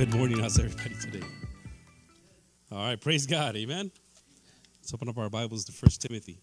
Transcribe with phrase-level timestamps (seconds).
[0.00, 0.38] Good morning.
[0.38, 1.26] How's everybody today?
[2.72, 3.54] All right, praise God.
[3.54, 3.90] Amen.
[4.80, 6.40] Let's open up our Bibles to 1 Timothy.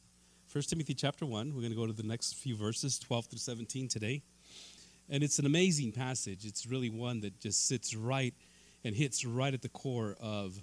[0.53, 1.55] 1 Timothy chapter 1.
[1.55, 4.21] We're going to go to the next few verses, 12 through 17 today.
[5.09, 6.45] And it's an amazing passage.
[6.45, 8.35] It's really one that just sits right
[8.85, 10.59] and hits right at the core of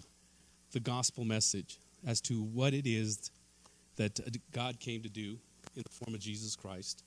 [0.70, 3.32] the gospel message as to what it is
[3.96, 4.20] that
[4.52, 5.36] God came to do
[5.74, 7.02] in the form of Jesus Christ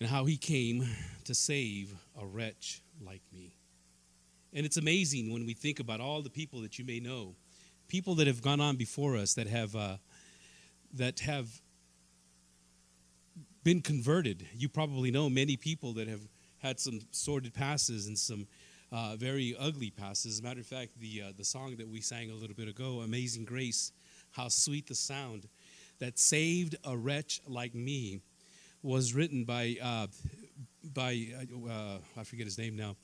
[0.00, 0.88] and how he came
[1.24, 3.52] to save a wretch like me.
[4.54, 7.34] And it's amazing when we think about all the people that you may know,
[7.88, 9.96] people that have gone on before us that have uh,
[10.92, 11.60] that have
[13.64, 14.46] been converted.
[14.54, 16.20] You probably know many people that have
[16.58, 18.46] had some sordid passes and some
[18.92, 20.34] uh, very ugly passes.
[20.34, 22.68] As a matter of fact, the uh, the song that we sang a little bit
[22.68, 23.90] ago, "Amazing Grace,"
[24.30, 25.48] how sweet the sound
[25.98, 28.20] that saved a wretch like me,
[28.82, 30.06] was written by uh,
[30.84, 31.26] by
[31.68, 32.94] uh, I forget his name now.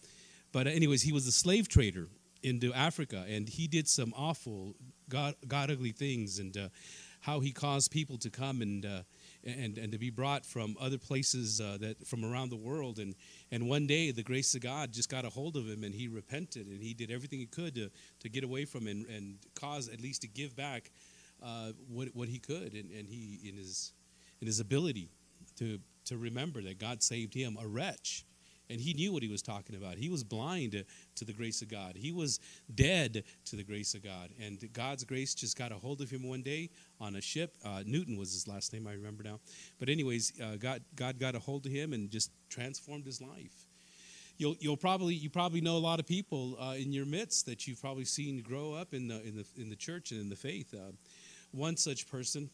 [0.52, 2.08] But anyways, he was a slave trader
[2.42, 4.74] into Africa, and he did some awful,
[5.08, 6.68] god, god ugly things, and uh,
[7.20, 9.02] how he caused people to come and uh,
[9.44, 13.14] and and to be brought from other places uh, that from around the world, and
[13.52, 16.08] and one day the grace of God just got a hold of him, and he
[16.08, 17.90] repented, and he did everything he could to
[18.20, 20.90] to get away from and and cause at least to give back
[21.42, 23.92] uh, what what he could, and and he in his
[24.40, 25.10] in his ability
[25.58, 28.24] to to remember that God saved him, a wretch
[28.70, 29.96] and he knew what he was talking about.
[29.96, 30.84] He was blind
[31.16, 31.96] to the grace of God.
[31.96, 32.38] He was
[32.74, 34.30] dead to the grace of God.
[34.40, 37.56] And God's grace just got a hold of him one day on a ship.
[37.64, 39.40] Uh, Newton was his last name, I remember now.
[39.78, 43.66] But, anyways, uh, God, God got a hold of him and just transformed his life.
[44.38, 47.66] You'll, you'll probably you probably know a lot of people uh, in your midst that
[47.66, 50.36] you've probably seen grow up in the in the in the church and in the
[50.36, 50.72] faith.
[50.72, 50.92] Uh,
[51.52, 52.48] one such person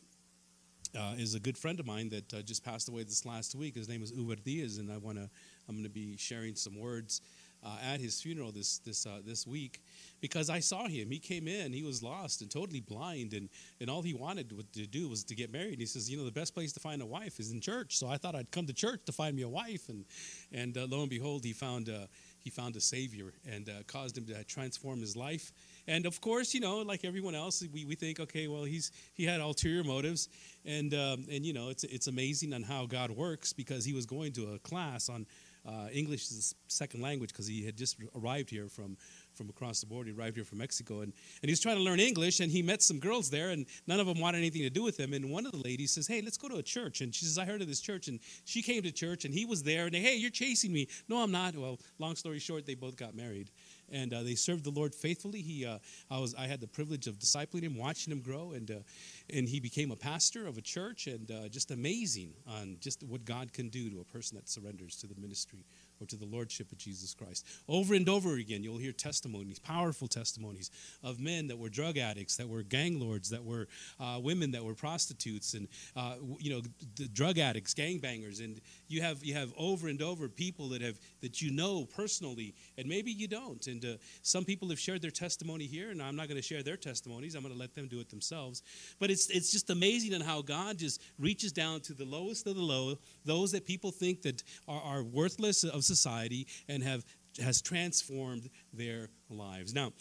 [0.99, 3.75] uh, is a good friend of mine that uh, just passed away this last week.
[3.75, 5.31] His name is Uber Diaz, and I want to
[5.69, 7.21] I'm going to be sharing some words
[7.65, 9.83] uh, at his funeral this this uh, this week
[10.21, 11.11] because I saw him.
[11.11, 13.49] He came in, he was lost and totally blind, and
[13.81, 15.81] and all he wanted to do was to get married.
[15.81, 17.99] He says, you know, the best place to find a wife is in church.
[17.99, 20.05] So I thought I'd come to church to find me a wife, and
[20.53, 22.07] and uh, lo and behold, he found uh,
[22.39, 25.53] he found a savior and uh, caused him to transform his life.
[25.89, 29.25] And of course, you know, like everyone else, we, we think, okay, well, he's he
[29.25, 30.29] had ulterior motives,
[30.65, 34.07] and um, and you know, it's it's amazing on how God works because he was
[34.07, 35.27] going to a class on
[35.67, 38.97] uh, English is a second language because he had just arrived here from,
[39.35, 40.11] from across the border.
[40.11, 41.01] He arrived here from Mexico.
[41.01, 41.13] And,
[41.43, 43.99] and he was trying to learn English, and he met some girls there, and none
[43.99, 45.13] of them wanted anything to do with him.
[45.13, 47.01] And one of the ladies says, Hey, let's go to a church.
[47.01, 48.09] And she says, I heard of this church.
[48.09, 49.87] And she came to church, and he was there.
[49.87, 50.89] And they, Hey, you're chasing me.
[51.09, 51.57] No, I'm not.
[51.57, 53.51] Well, long story short, they both got married
[53.91, 55.41] and uh, they served the Lord faithfully.
[55.41, 55.79] He, uh,
[56.11, 58.75] I was, I had the privilege of discipling him, watching him grow, and uh,
[59.33, 63.25] and he became a pastor of a church, and uh, just amazing on just what
[63.25, 65.65] God can do to a person that surrenders to the ministry
[66.01, 67.47] or to the lordship of Jesus Christ.
[67.69, 70.71] Over and over again, you'll hear testimonies, powerful testimonies
[71.03, 73.69] of men that were drug addicts, that were gang lords, that were
[74.01, 76.63] uh, women that were prostitutes, and uh, you know,
[77.13, 80.99] drug addicts, gang bangers, and you have you have over and over people that have
[81.21, 83.67] that you know personally, and maybe you don't.
[83.67, 83.89] And uh,
[84.23, 87.35] some people have shared their testimony here, and I'm not going to share their testimonies.
[87.35, 88.63] I'm going to let them do it themselves.
[88.99, 92.57] But it's it's just amazing on how God just reaches down to the lowest of
[92.57, 97.05] the low, those that people think that are, are worthless of society and have
[97.43, 99.75] has transformed their lives.
[99.75, 99.93] Now,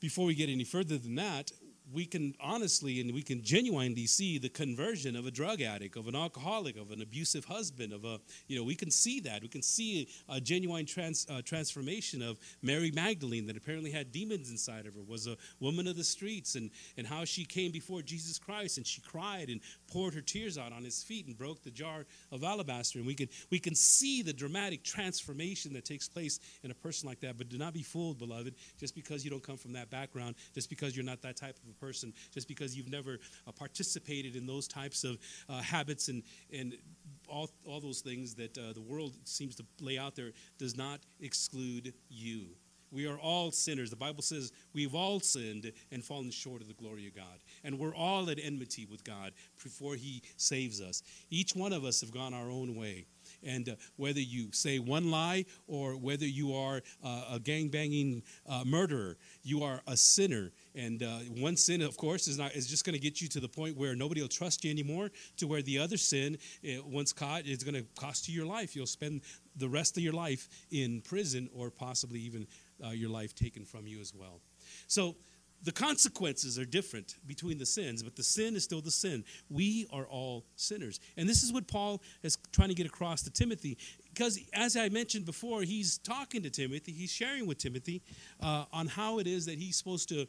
[0.00, 1.52] before we get any further than that,
[1.92, 6.08] we can honestly and we can genuinely see the conversion of a drug addict, of
[6.08, 9.42] an alcoholic, of an abusive husband, of a, you know, we can see that.
[9.42, 14.50] We can see a genuine trans, uh, transformation of Mary Magdalene that apparently had demons
[14.50, 18.02] inside of her, was a woman of the streets, and, and how she came before
[18.02, 19.60] Jesus Christ and she cried and
[19.90, 22.98] poured her tears out on his feet and broke the jar of alabaster.
[22.98, 27.08] And we can, we can see the dramatic transformation that takes place in a person
[27.08, 27.38] like that.
[27.38, 30.68] But do not be fooled, beloved, just because you don't come from that background, just
[30.68, 34.68] because you're not that type of person just because you've never uh, participated in those
[34.68, 35.18] types of
[35.48, 36.22] uh, habits and,
[36.52, 36.74] and
[37.28, 41.00] all, all those things that uh, the world seems to lay out there does not
[41.20, 42.48] exclude you.
[42.90, 43.90] We are all sinners.
[43.90, 47.42] The Bible says we've all sinned and fallen short of the glory of God.
[47.62, 49.32] And we're all at enmity with God
[49.62, 51.02] before He saves us.
[51.30, 53.06] Each one of us have gone our own way.
[53.42, 58.64] And uh, whether you say one lie or whether you are uh, a gang uh,
[58.66, 60.52] murderer, you are a sinner.
[60.74, 63.40] And uh, one sin, of course, is not is just going to get you to
[63.40, 65.10] the point where nobody will trust you anymore.
[65.38, 68.74] To where the other sin, eh, once caught, is going to cost you your life.
[68.74, 69.22] You'll spend
[69.56, 72.46] the rest of your life in prison, or possibly even
[72.84, 74.40] uh, your life taken from you as well.
[74.86, 75.16] So
[75.64, 79.24] the consequences are different between the sins, but the sin is still the sin.
[79.50, 81.00] We are all sinners.
[81.16, 83.76] And this is what Paul is trying to get across to Timothy
[84.18, 88.02] because as I mentioned before, he's talking to Timothy, he's sharing with Timothy
[88.42, 90.26] uh, on how it is that he's supposed to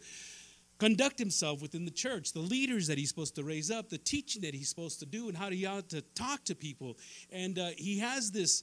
[0.78, 4.44] conduct himself within the church, the leaders that he's supposed to raise up, the teaching
[4.44, 6.98] that he's supposed to do, and how he ought to talk to people.
[7.32, 8.62] And uh, he has this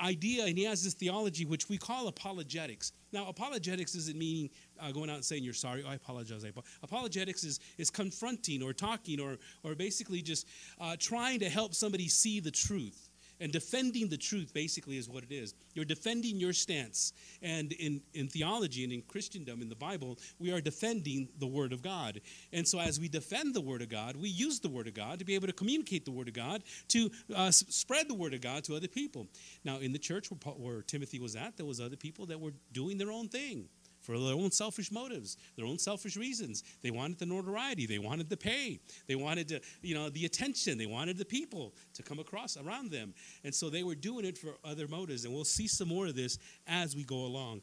[0.00, 2.92] idea and he has this theology which we call apologetics.
[3.12, 4.50] Now, apologetics isn't meaning
[4.80, 5.82] uh, going out and saying you're sorry.
[5.86, 6.44] Oh, I apologize.
[6.44, 6.50] I
[6.82, 10.46] apologetics is, is confronting or talking or, or basically just
[10.80, 13.05] uh, trying to help somebody see the truth.
[13.40, 15.54] And defending the truth basically is what it is.
[15.74, 17.12] You're defending your stance.
[17.42, 21.72] And in, in theology and in Christendom, in the Bible, we are defending the Word
[21.72, 22.20] of God.
[22.52, 25.18] And so as we defend the Word of God, we use the Word of God
[25.18, 28.40] to be able to communicate the Word of God, to uh, spread the Word of
[28.40, 29.26] God to other people.
[29.64, 32.52] Now, in the church where, where Timothy was at, there was other people that were
[32.72, 33.68] doing their own thing
[34.06, 36.62] for their own selfish motives, their own selfish reasons.
[36.82, 40.78] They wanted the notoriety, they wanted the pay, they wanted to, you know, the attention,
[40.78, 43.12] they wanted the people to come across around them.
[43.42, 45.24] And so they were doing it for other motives.
[45.24, 46.38] And we'll see some more of this
[46.68, 47.62] as we go along.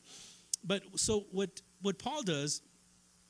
[0.65, 2.61] But so what what Paul does,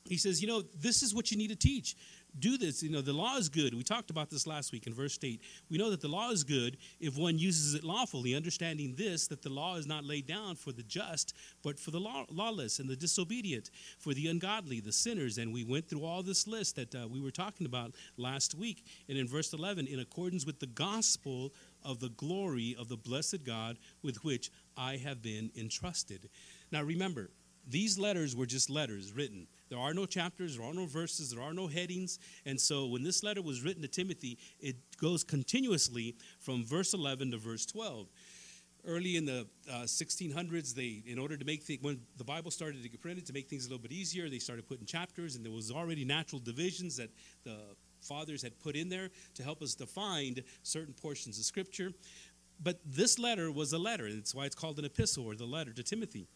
[0.04, 1.96] he says, you know, this is what you need to teach
[2.38, 2.82] do this.
[2.82, 3.74] You know, the law is good.
[3.74, 5.40] We talked about this last week in verse 8.
[5.70, 9.42] We know that the law is good if one uses it lawfully, understanding this, that
[9.42, 12.88] the law is not laid down for the just, but for the law, lawless and
[12.88, 15.38] the disobedient, for the ungodly, the sinners.
[15.38, 18.84] And we went through all this list that uh, we were talking about last week.
[19.08, 21.52] And in verse 11, in accordance with the gospel
[21.84, 26.30] of the glory of the blessed God with which I have been entrusted.
[26.72, 27.30] Now remember,
[27.66, 29.46] these letters were just letters written.
[29.68, 32.18] There are no chapters, there are no verses, there are no headings.
[32.44, 37.30] And so when this letter was written to Timothy, it goes continuously from verse 11
[37.32, 38.08] to verse 12.
[38.86, 42.82] Early in the uh, 1600s, they, in order to make things, when the Bible started
[42.82, 45.44] to get printed, to make things a little bit easier, they started putting chapters, and
[45.44, 47.08] there was already natural divisions that
[47.44, 47.56] the
[48.02, 51.92] fathers had put in there to help us define certain portions of Scripture.
[52.62, 55.72] But this letter was a letter, that's why it's called an epistle or the letter
[55.72, 56.28] to Timothy.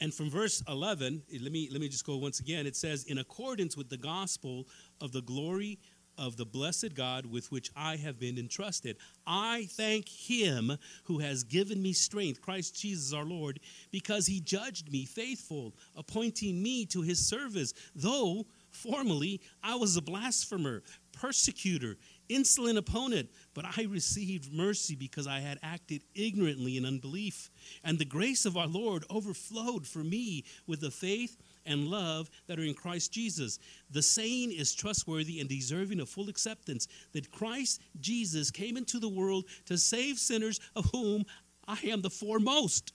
[0.00, 2.66] And from verse 11, eh, let me, let me just go once again.
[2.66, 4.66] It says, In accordance with the gospel
[5.00, 5.78] of the glory
[6.18, 8.96] of the blessed God with which I have been entrusted.
[9.26, 13.60] I thank him who has given me strength, Christ Jesus our Lord,
[13.90, 20.02] because he judged me faithful, appointing me to his service, though formerly I was a
[20.02, 20.82] blasphemer,
[21.14, 21.96] persecutor,
[22.28, 27.50] insolent opponent, but I received mercy because I had acted ignorantly in unbelief.
[27.84, 32.58] And the grace of our Lord overflowed for me with the faith and love that
[32.58, 33.58] are in Christ Jesus.
[33.90, 39.08] The saying is trustworthy and deserving of full acceptance that Christ Jesus came into the
[39.08, 41.24] world to save sinners, of whom
[41.66, 42.92] I am the foremost.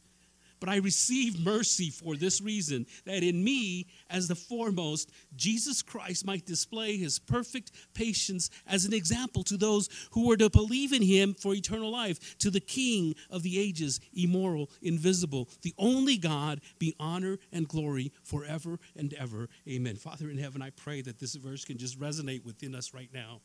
[0.60, 6.26] But I received mercy for this reason that in me, as the foremost, Jesus Christ
[6.26, 11.02] might display his perfect patience as an example to those who were to believe in
[11.02, 16.62] him for eternal life, to the King of the ages, immoral, invisible, the only God,
[16.78, 19.50] be honor and glory forever and ever.
[19.68, 19.96] Amen.
[19.96, 23.42] Father in heaven, I pray that this verse can just resonate within us right now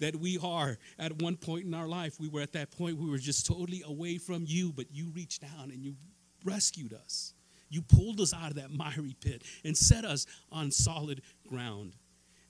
[0.00, 2.18] that we are at one point in our life.
[2.18, 5.42] We were at that point, we were just totally away from you, but you reached
[5.42, 5.94] down and you
[6.44, 7.34] rescued us.
[7.70, 11.94] You pulled us out of that miry pit and set us on solid ground.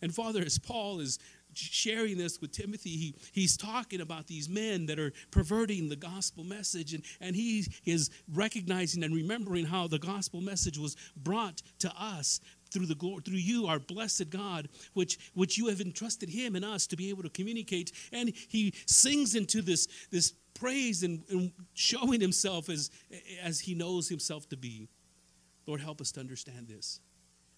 [0.03, 1.19] And Father, as Paul is
[1.55, 6.45] sharing this with Timothy, he, he's talking about these men that are perverting the gospel
[6.45, 11.93] message, and, and he is recognizing and remembering how the gospel message was brought to
[11.99, 12.41] us
[12.71, 16.65] through the glory, through you, our blessed God, which which you have entrusted him and
[16.65, 17.93] us to be able to communicate.
[18.13, 22.91] And he sings into this this praise and, and showing himself as,
[23.43, 24.89] as he knows himself to be.
[25.67, 27.01] Lord, help us to understand this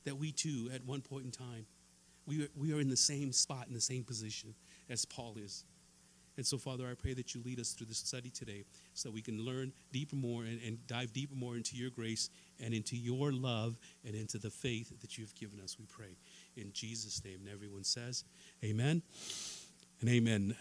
[0.05, 1.67] that we too, at one point in time,
[2.27, 4.55] we are, we are in the same spot, in the same position
[4.89, 5.65] as Paul is.
[6.37, 9.23] And so, Father, I pray that you lead us through this study today so we
[9.23, 12.29] can learn deeper more and, and dive deeper more into your grace
[12.63, 16.17] and into your love and into the faith that you've given us, we pray.
[16.57, 17.41] In Jesus' name.
[17.41, 18.25] And everyone says,
[18.63, 19.03] Amen
[20.01, 20.55] and amen.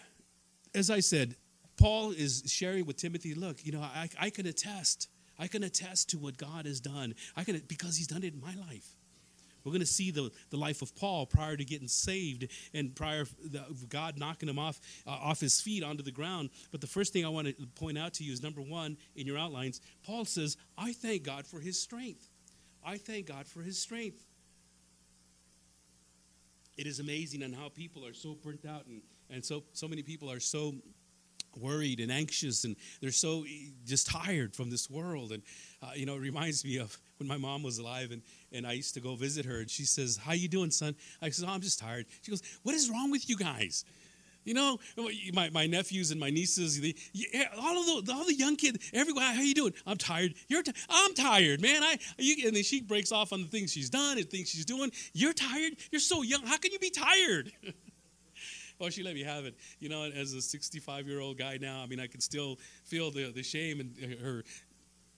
[0.73, 1.35] As I said,
[1.77, 5.09] Paul is sharing with Timothy, look, you know, I, I can attest.
[5.37, 7.15] I can attest to what God has done.
[7.35, 8.87] I can because he's done it in my life.
[9.65, 13.25] We're going to see the, the life of Paul prior to getting saved and prior
[13.89, 16.51] God knocking him off uh, off his feet onto the ground.
[16.71, 19.25] But the first thing I want to point out to you is number one in
[19.25, 19.81] your outlines.
[20.05, 22.29] Paul says, "I thank God for His strength.
[22.85, 24.23] I thank God for His strength."
[26.77, 29.01] It is amazing on how people are so burnt out and,
[29.31, 30.75] and so so many people are so
[31.57, 33.45] worried and anxious and they're so
[33.85, 35.43] just tired from this world and
[35.81, 38.21] uh, you know it reminds me of when my mom was alive and,
[38.51, 41.29] and i used to go visit her and she says how you doing son i
[41.29, 43.85] said oh, i'm just tired she goes what is wrong with you guys
[44.45, 44.77] You know,
[45.33, 46.95] my, my nephews and my nieces, the,
[47.57, 49.73] all of the all the young kids, everyone, how you doing?
[49.87, 50.35] I'm tired.
[50.47, 51.81] You're t- I'm tired, man.
[51.83, 54.65] I you, and then she breaks off on the things she's done and things she's
[54.65, 54.91] doing.
[55.13, 55.73] You're tired.
[55.91, 56.45] You're so young.
[56.45, 57.51] How can you be tired?
[58.79, 59.55] well, she let me have it.
[59.79, 63.11] You know, as a 65 year old guy now, I mean, I can still feel
[63.11, 64.43] the the shame and uh, her,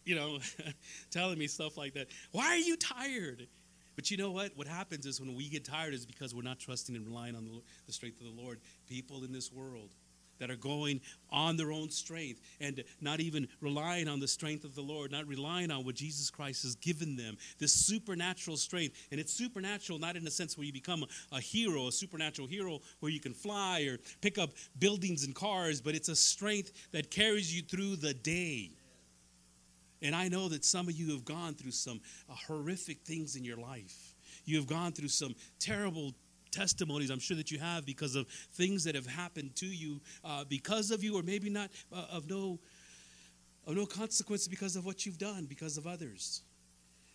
[0.05, 0.39] you know,
[1.11, 2.07] telling me stuff like that.
[2.31, 3.47] Why are you tired?
[3.95, 4.51] But you know what?
[4.55, 7.45] What happens is when we get tired is because we're not trusting and relying on
[7.45, 8.59] the, the strength of the Lord.
[8.87, 9.89] People in this world
[10.39, 14.75] that are going on their own strength and not even relying on the strength of
[14.75, 18.95] the Lord, not relying on what Jesus Christ has given them, this supernatural strength.
[19.11, 22.79] And it's supernatural, not in the sense where you become a, hero, a supernatural hero
[22.99, 27.11] where you can fly or pick up buildings and cars, but it's a strength that
[27.11, 28.71] carries you through the day.
[30.01, 33.43] And I know that some of you have gone through some uh, horrific things in
[33.43, 34.13] your life.
[34.45, 36.13] You have gone through some terrible
[36.51, 40.43] testimonies, I'm sure that you have, because of things that have happened to you uh,
[40.45, 42.59] because of you, or maybe not uh, of no
[43.65, 46.41] of no consequence because of what you've done, because of others.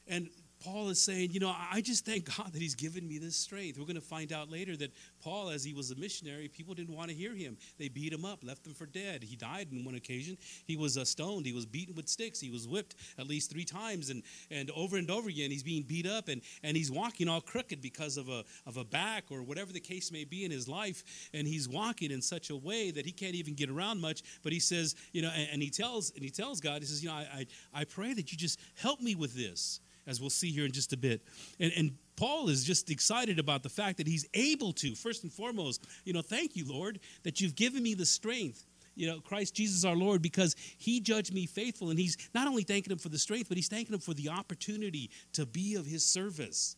[0.07, 0.29] And
[0.65, 3.79] Paul is saying, you know, I just thank God that He's given me this strength.
[3.79, 4.93] We're going to find out later that
[5.23, 7.57] Paul, as he was a missionary, people didn't want to hear him.
[7.79, 9.23] They beat him up, left him for dead.
[9.23, 10.37] He died on one occasion.
[10.67, 11.47] He was uh, stoned.
[11.47, 12.41] He was beaten with sticks.
[12.41, 15.83] He was whipped at least three times, and, and over and over again, he's being
[15.83, 19.43] beat up, and, and he's walking all crooked because of a, of a back or
[19.43, 21.03] whatever the case may be in his life.
[21.35, 24.23] And he's walking in such a way that he can't even get around much.
[24.43, 27.03] But he says, you know, and, and he tells and he tells God, he says,
[27.03, 30.31] you know, I, I, I pray that you just help me with this as we'll
[30.31, 31.23] see here in just a bit.
[31.61, 35.33] And, and Paul is just excited about the fact that he's able to, first and
[35.33, 39.55] foremost, you know, thank you, Lord, that you've given me the strength you know, Christ
[39.55, 41.91] Jesus our Lord, because he judged me faithful.
[41.91, 44.29] And he's not only thanking him for the strength, but he's thanking him for the
[44.29, 46.77] opportunity to be of his service.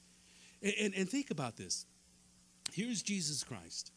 [0.62, 1.86] And, and, and, think about this.
[2.72, 3.90] Here's Jesus Christ.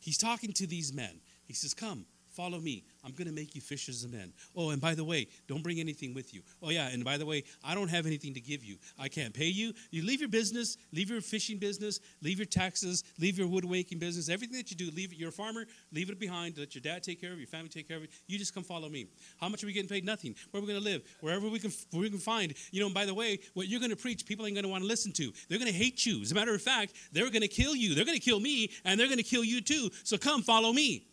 [0.00, 1.20] He's talking to these men.
[1.44, 2.06] He says, Come,
[2.38, 2.84] follow me.
[3.04, 4.32] I'm going to make you fishers of men.
[4.54, 6.42] Oh, and by the way, don't bring anything with you.
[6.62, 8.76] Oh, yeah, and by the way, I don't have anything to give you.
[8.96, 9.72] I can't pay you.
[9.90, 14.28] You leave your business, leave your fishing business, leave your taxes, leave your woodworking business,
[14.28, 15.18] everything that you do, leave it.
[15.18, 16.56] You're a farmer, leave it behind.
[16.56, 18.10] Let your dad take care of your family take care of it.
[18.28, 19.08] You just come follow me.
[19.40, 20.04] How much are we getting paid?
[20.04, 20.36] Nothing.
[20.52, 21.02] Where are we going to live?
[21.20, 22.54] Wherever we can, where we can find.
[22.70, 24.70] You know, and by the way, what you're going to preach, people ain't going to
[24.70, 25.32] want to listen to.
[25.48, 26.22] They're going to hate you.
[26.22, 27.96] As a matter of fact, they're going to kill you.
[27.96, 29.90] They're going to kill me, and they're going to kill you too.
[30.04, 31.06] So come follow me.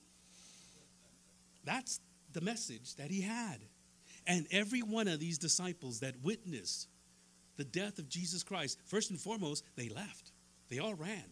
[1.65, 1.99] That's
[2.31, 3.59] the message that he had.
[4.27, 6.87] And every one of these disciples that witnessed
[7.57, 10.31] the death of Jesus Christ, first and foremost, they left.
[10.69, 11.23] They all ran.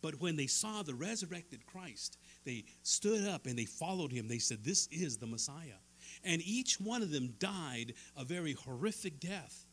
[0.00, 4.28] But when they saw the resurrected Christ, they stood up and they followed him.
[4.28, 5.80] They said, This is the Messiah.
[6.24, 9.66] And each one of them died a very horrific death.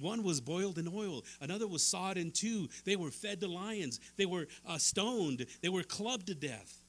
[0.00, 2.68] One was boiled in oil, another was sawed in two.
[2.84, 6.80] They were fed to lions, they were uh, stoned, they were clubbed to death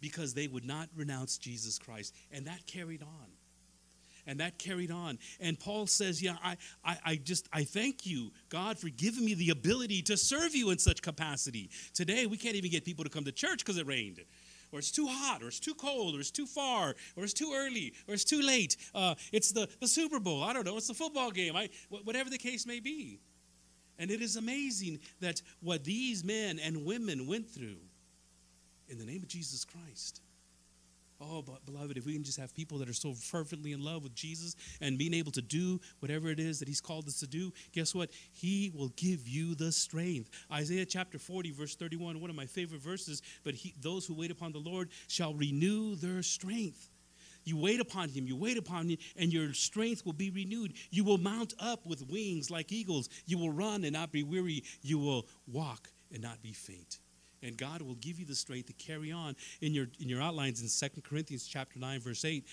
[0.00, 2.14] because they would not renounce Jesus Christ.
[2.30, 3.26] And that carried on.
[4.28, 5.18] And that carried on.
[5.38, 9.34] And Paul says, Yeah, I, I, I just, I thank you, God, for giving me
[9.34, 11.70] the ability to serve you in such capacity.
[11.94, 14.20] Today, we can't even get people to come to church because it rained
[14.72, 17.52] or it's too hot, or it's too cold, or it's too far, or it's too
[17.54, 18.76] early, or it's too late.
[18.94, 20.42] Uh, it's the, the Super Bowl.
[20.42, 20.76] I don't know.
[20.76, 21.56] It's the football game.
[21.56, 23.20] I, whatever the case may be.
[23.98, 27.78] And it is amazing that what these men and women went through
[28.88, 30.20] in the name of Jesus Christ.
[31.18, 34.02] Oh, but beloved, if we can just have people that are so fervently in love
[34.02, 37.26] with Jesus and being able to do whatever it is that He's called us to
[37.26, 38.10] do, guess what?
[38.32, 40.30] He will give you the strength.
[40.52, 43.22] Isaiah chapter 40, verse 31, one of my favorite verses.
[43.44, 46.90] But he, those who wait upon the Lord shall renew their strength.
[47.44, 50.74] You wait upon Him, you wait upon Him, and your strength will be renewed.
[50.90, 53.08] You will mount up with wings like eagles.
[53.24, 54.64] You will run and not be weary.
[54.82, 56.98] You will walk and not be faint
[57.42, 60.62] and God will give you the strength to carry on in your in your outlines
[60.62, 62.44] in Second Corinthians chapter 9 verse 8.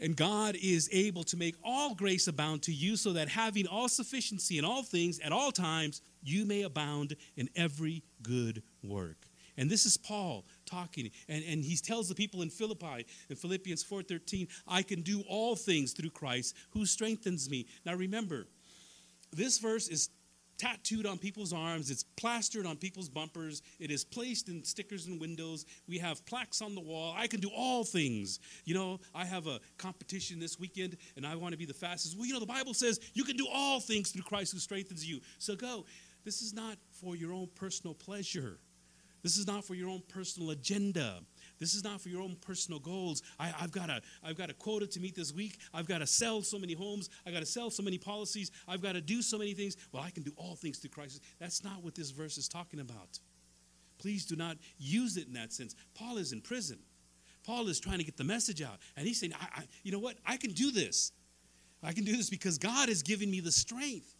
[0.00, 3.88] And God is able to make all grace abound to you so that having all
[3.88, 9.26] sufficiency in all things at all times you may abound in every good work.
[9.56, 13.84] And this is Paul talking and, and he tells the people in Philippi in Philippians
[13.84, 17.66] 4:13, I can do all things through Christ who strengthens me.
[17.84, 18.46] Now remember,
[19.32, 20.10] this verse is
[20.58, 25.20] tattooed on people's arms, it's plastered on people's bumpers, it is placed in stickers and
[25.20, 25.64] windows.
[25.88, 27.14] We have plaques on the wall.
[27.16, 28.40] I can do all things.
[28.64, 32.16] You know, I have a competition this weekend and I want to be the fastest.
[32.16, 35.08] Well, you know, the Bible says you can do all things through Christ who strengthens
[35.08, 35.20] you.
[35.38, 35.86] So go.
[36.24, 38.58] This is not for your own personal pleasure.
[39.22, 41.20] This is not for your own personal agenda.
[41.58, 43.22] This is not for your own personal goals.
[43.38, 45.58] I, have got a, I've got a quota to meet this week.
[45.74, 47.10] I've got to sell so many homes.
[47.26, 48.50] I've got to sell so many policies.
[48.66, 49.76] I've got to do so many things.
[49.92, 51.22] Well, I can do all things through Christ.
[51.40, 53.18] That's not what this verse is talking about.
[53.98, 55.74] Please do not use it in that sense.
[55.94, 56.78] Paul is in prison.
[57.44, 58.78] Paul is trying to get the message out.
[58.96, 60.16] And he's saying, I, I, you know what?
[60.24, 61.12] I can do this.
[61.82, 64.14] I can do this because God has given me the strength.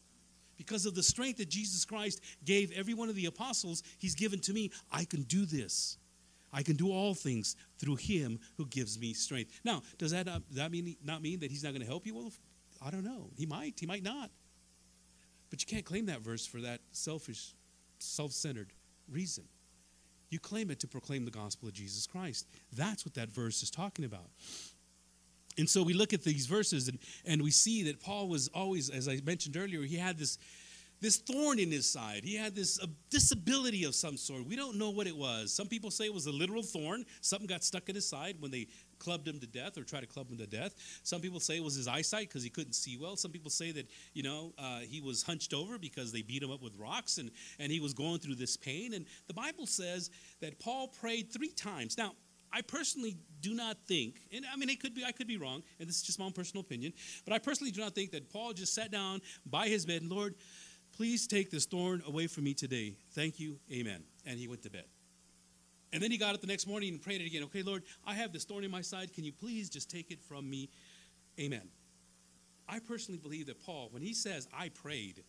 [0.57, 4.41] Because of the strength that Jesus Christ gave every one of the apostles, He's given
[4.41, 4.73] to me.
[4.91, 5.99] I can do this.
[6.53, 9.61] I can do all things through Him who gives me strength.
[9.65, 12.15] Now, does that not, that mean not mean that He's not going to help you?
[12.15, 12.33] Well,
[12.81, 13.31] I don't know.
[13.37, 13.75] He might.
[13.79, 14.31] He might not.
[15.51, 17.55] But you can't claim that verse for that selfish,
[17.99, 18.73] self-centered
[19.11, 19.45] reason.
[20.31, 22.47] You claim it to proclaim the gospel of Jesus Christ.
[22.77, 24.29] That's what that verse is talking about.
[25.57, 28.91] And so we look at these verses and, and we see that Paul was always,
[28.91, 30.39] as I mentioned earlier, he had this,
[31.01, 32.25] this thorn in his side.
[32.25, 34.47] He had this disability of some sort.
[34.47, 35.53] We don't know what it was.
[35.53, 37.05] Some people say it was a literal thorn.
[37.21, 38.67] Something got stuck in his side when they
[38.99, 40.75] clubbed him to death or tried to club him to death.
[41.05, 43.17] Some people say it was his eyesight because he couldn't see well.
[43.17, 46.51] Some people say that, you know, uh, he was hunched over because they beat him
[46.51, 48.95] up with rocks and, and he was going through this pain.
[48.95, 51.97] And the Bible says that Paul prayed three times.
[51.97, 52.13] Now,
[52.53, 55.63] I personally do not think, and I mean, it could be, I could be wrong,
[55.79, 56.95] and this is just my own personal opinion,
[57.27, 60.11] but I personally do not think that Paul just sat down by his bed and,
[60.11, 60.35] Lord,
[60.99, 62.97] please take this thorn away from me today.
[63.13, 64.03] Thank you, amen.
[64.27, 64.85] And he went to bed.
[65.93, 67.45] And then he got up the next morning and prayed it again.
[67.45, 69.15] Okay, Lord, I have this thorn in my side.
[69.15, 70.69] Can you please just take it from me?
[71.39, 71.69] Amen.
[72.69, 75.23] I personally believe that Paul, when he says, I prayed,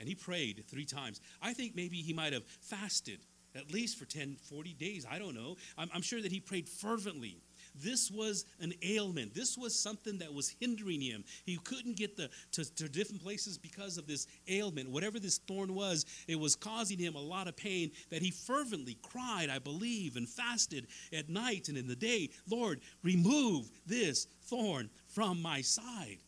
[0.00, 3.20] and he prayed three times, I think maybe he might have fasted
[3.54, 5.06] at least for 10, 40 days.
[5.08, 5.56] I don't know.
[5.78, 7.42] I'm, I'm sure that he prayed fervently.
[7.74, 9.34] This was an ailment.
[9.34, 11.24] This was something that was hindering him.
[11.44, 14.90] He couldn't get the, to, to different places because of this ailment.
[14.90, 18.98] Whatever this thorn was, it was causing him a lot of pain that he fervently
[19.02, 22.30] cried, I believe, and fasted at night and in the day.
[22.48, 26.18] Lord, remove this thorn from my side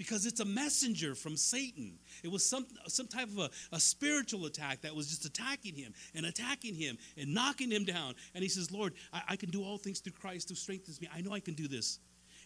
[0.00, 1.98] because it's a messenger from Satan.
[2.24, 5.92] It was some, some type of a, a spiritual attack that was just attacking him
[6.14, 8.14] and attacking him and knocking him down.
[8.34, 11.08] And he says, Lord, I, I can do all things through Christ who strengthens me.
[11.14, 11.98] I know I can do this.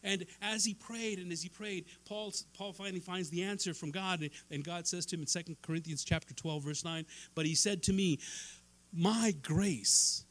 [0.02, 3.92] And as he prayed and as he prayed, Paul, Paul finally finds the answer from
[3.92, 4.28] God.
[4.50, 7.84] And, God says to him in 2 Corinthians chapter 12, verse 9, But he said
[7.84, 8.18] to me,
[8.92, 10.24] My grace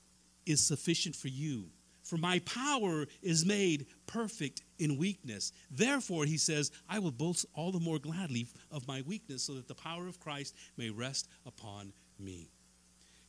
[0.45, 1.69] is sufficient for you
[2.13, 5.51] for my power is made perfect in weakness.
[5.71, 9.67] Therefore, he says, I will boast all the more gladly of my weakness, so that
[9.67, 12.51] the power of Christ may rest upon me.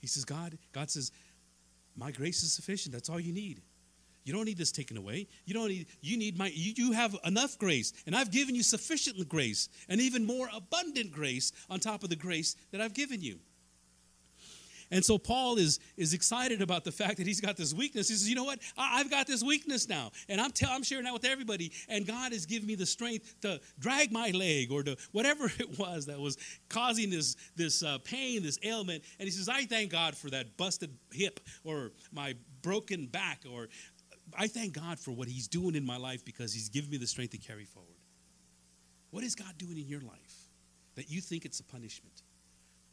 [0.00, 1.12] He says, God, God says,
[1.96, 2.92] My grace is sufficient.
[2.92, 3.62] That's all you need.
[4.24, 5.28] You don't need this taken away.
[5.46, 8.62] You don't need, you need my, you, you have enough grace, and I've given you
[8.62, 13.22] sufficient grace, and even more abundant grace on top of the grace that I've given
[13.22, 13.38] you.
[14.90, 18.08] And so Paul is, is excited about the fact that he's got this weakness.
[18.08, 18.60] He says, You know what?
[18.76, 20.10] I, have got this weakness now.
[20.28, 21.72] And I'm, tell, I'm sharing that with everybody.
[21.88, 25.78] And God has given me the strength to drag my leg or to whatever it
[25.78, 26.36] was that was
[26.68, 29.04] causing this, this uh, pain, this ailment.
[29.18, 33.42] And he says, I thank God for that busted hip or my broken back.
[33.50, 33.68] Or
[34.36, 37.06] I thank God for what he's doing in my life because he's given me the
[37.06, 37.90] strength to carry forward.
[39.10, 40.48] What is God doing in your life
[40.96, 42.22] that you think it's a punishment?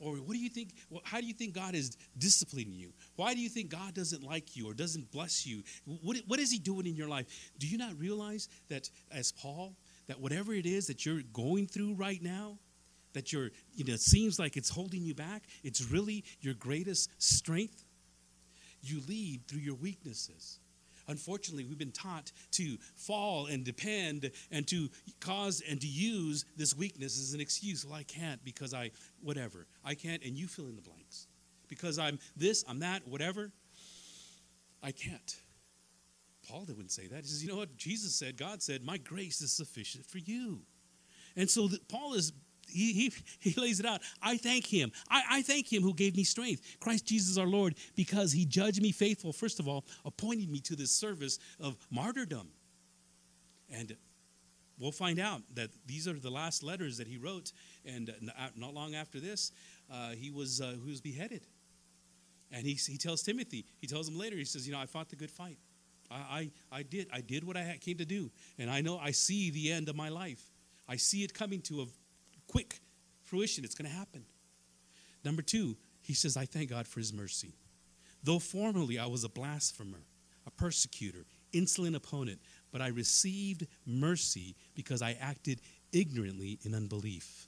[0.01, 0.73] Or what do you think?
[1.03, 2.91] How do you think God is disciplining you?
[3.17, 5.61] Why do you think God doesn't like you or doesn't bless you?
[5.85, 7.27] What, what is He doing in your life?
[7.59, 9.75] Do you not realize that, as Paul,
[10.07, 12.57] that whatever it is that you're going through right now,
[13.13, 17.09] that you're, you know, it seems like it's holding you back, it's really your greatest
[17.21, 17.83] strength?
[18.81, 20.57] You lead through your weaknesses.
[21.11, 26.75] Unfortunately, we've been taught to fall and depend and to cause and to use this
[26.75, 27.85] weakness as an excuse.
[27.85, 29.67] Well, I can't because I, whatever.
[29.83, 31.27] I can't, and you fill in the blanks.
[31.67, 33.51] Because I'm this, I'm that, whatever.
[34.81, 35.35] I can't.
[36.49, 37.17] Paul wouldn't say that.
[37.17, 37.77] He says, you know what?
[37.77, 40.61] Jesus said, God said, my grace is sufficient for you.
[41.35, 42.33] And so Paul is
[42.71, 43.13] he, he,
[43.51, 44.01] he lays it out.
[44.21, 44.91] I thank him.
[45.09, 48.81] I, I thank him who gave me strength, Christ Jesus our Lord, because he judged
[48.81, 52.49] me faithful, first of all, appointed me to this service of martyrdom.
[53.69, 53.95] And
[54.79, 57.53] we'll find out that these are the last letters that he wrote.
[57.85, 59.51] And uh, not long after this,
[59.91, 61.45] uh, he, was, uh, he was beheaded.
[62.51, 65.09] And he, he tells Timothy, he tells him later, he says, You know, I fought
[65.09, 65.57] the good fight.
[66.11, 67.07] I, I, I did.
[67.13, 68.29] I did what I came to do.
[68.57, 70.43] And I know I see the end of my life.
[70.87, 71.85] I see it coming to a
[72.51, 72.79] quick
[73.23, 73.63] fruition.
[73.63, 74.25] It's going to happen.
[75.23, 77.53] Number two, he says, I thank God for his mercy.
[78.23, 80.01] Though formerly I was a blasphemer,
[80.45, 82.39] a persecutor, insolent opponent,
[82.71, 85.61] but I received mercy because I acted
[85.93, 87.47] ignorantly in unbelief.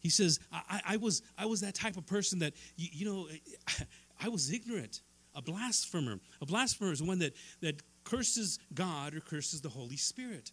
[0.00, 3.28] He says, I, I, was, I was that type of person that, you, you know,
[4.22, 5.02] I was ignorant,
[5.34, 6.18] a blasphemer.
[6.40, 10.52] A blasphemer is one that, that curses God or curses the Holy Spirit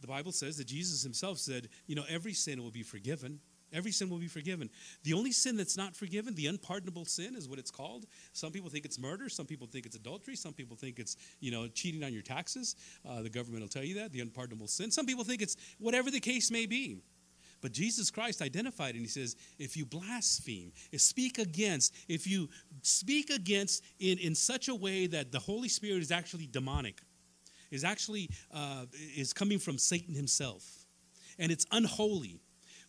[0.00, 3.40] the Bible says that Jesus himself said, you know, every sin will be forgiven.
[3.72, 4.68] Every sin will be forgiven.
[5.04, 8.06] The only sin that's not forgiven, the unpardonable sin, is what it's called.
[8.32, 9.28] Some people think it's murder.
[9.28, 10.34] Some people think it's adultery.
[10.34, 12.74] Some people think it's you know cheating on your taxes.
[13.08, 14.90] Uh, the government will tell you that the unpardonable sin.
[14.90, 17.02] Some people think it's whatever the case may be.
[17.60, 22.48] But Jesus Christ identified and he says, if you blaspheme, if speak against, if you
[22.80, 27.02] speak against in, in such a way that the Holy Spirit is actually demonic,
[27.70, 30.86] is actually uh, is coming from Satan himself,
[31.38, 32.40] and it's unholy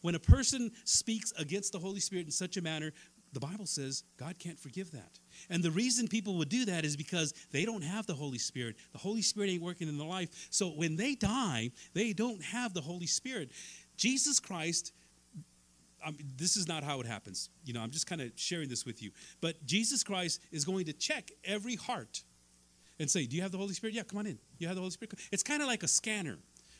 [0.01, 2.91] when a person speaks against the Holy Spirit in such a manner,
[3.33, 5.19] the Bible says God can't forgive that.
[5.49, 8.75] And the reason people would do that is because they don't have the Holy Spirit.
[8.91, 10.29] The Holy Spirit ain't working in their life.
[10.49, 13.51] So when they die, they don't have the Holy Spirit.
[13.95, 14.91] Jesus Christ,
[16.05, 17.49] I mean, this is not how it happens.
[17.63, 19.11] You know, I'm just kind of sharing this with you.
[19.39, 22.23] But Jesus Christ is going to check every heart
[23.01, 23.95] and say, Do you have the Holy Spirit?
[23.95, 24.37] Yeah, come on in.
[24.59, 25.13] You have the Holy Spirit?
[25.31, 26.37] It's kind of like a scanner.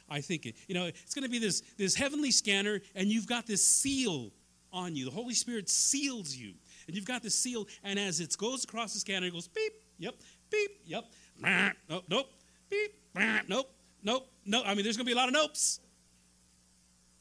[0.10, 0.56] I think it.
[0.68, 4.32] You know, it's going to be this, this heavenly scanner, and you've got this seal
[4.72, 5.06] on you.
[5.06, 6.54] The Holy Spirit seals you.
[6.88, 9.74] And you've got this seal, and as it goes across the scanner, it goes beep,
[9.98, 10.16] yep,
[10.50, 11.06] beep, yep,
[11.40, 12.28] nope, oh, nope,
[12.70, 12.92] beep,
[13.48, 13.70] nope,
[14.04, 14.64] nope, no.
[14.64, 15.80] I mean, there's going to be a lot of nopes.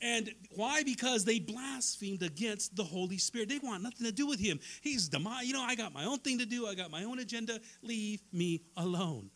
[0.02, 0.82] And why?
[0.82, 3.48] Because they blasphemed against the Holy Spirit.
[3.48, 4.58] They want nothing to do with him.
[4.80, 5.46] He's demonic.
[5.46, 6.66] You know, I got my own thing to do.
[6.66, 7.60] I got my own agenda.
[7.82, 9.30] Leave me alone.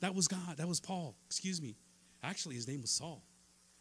[0.00, 0.56] That was God.
[0.56, 1.16] That was Paul.
[1.26, 1.76] Excuse me.
[2.22, 3.22] Actually, his name was Saul.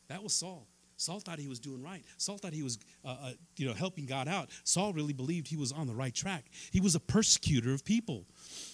[0.09, 0.67] That was Saul.
[0.97, 2.03] Saul thought he was doing right.
[2.17, 4.49] Saul thought he was, uh, uh, you know, helping God out.
[4.63, 6.45] Saul really believed he was on the right track.
[6.71, 8.25] He was a persecutor of people,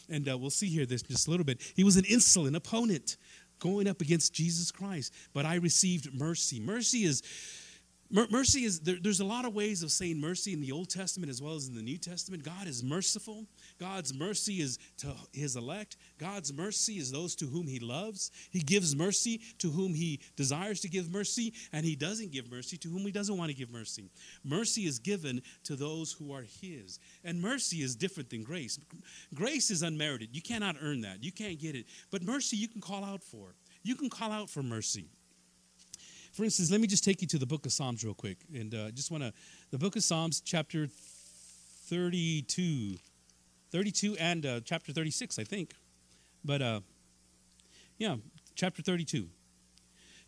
[0.09, 1.61] and uh, we'll see here this just a little bit.
[1.75, 3.17] He was an insolent opponent,
[3.59, 5.13] going up against Jesus Christ.
[5.33, 6.59] But I received mercy.
[6.59, 7.21] Mercy is
[8.13, 11.31] Mercy is, there, there's a lot of ways of saying mercy in the Old Testament
[11.31, 12.43] as well as in the New Testament.
[12.43, 13.47] God is merciful.
[13.79, 15.97] God's mercy is to his elect.
[16.19, 18.29] God's mercy is those to whom he loves.
[18.51, 22.77] He gives mercy to whom he desires to give mercy, and he doesn't give mercy
[22.77, 24.11] to whom he doesn't want to give mercy.
[24.43, 26.99] Mercy is given to those who are his.
[27.23, 28.77] And mercy is different than grace.
[29.33, 30.29] Grace is unmerited.
[30.35, 31.87] You cannot earn that, you can't get it.
[32.11, 33.55] But mercy, you can call out for.
[33.81, 35.07] You can call out for mercy.
[36.33, 38.39] For instance, let me just take you to the book of Psalms real quick.
[38.51, 39.31] And uh, just want to,
[39.69, 42.95] the book of Psalms, chapter 32,
[43.71, 45.73] 32 and uh, chapter 36, I think.
[46.43, 46.79] But uh,
[47.99, 48.15] yeah,
[48.55, 49.27] chapter 32.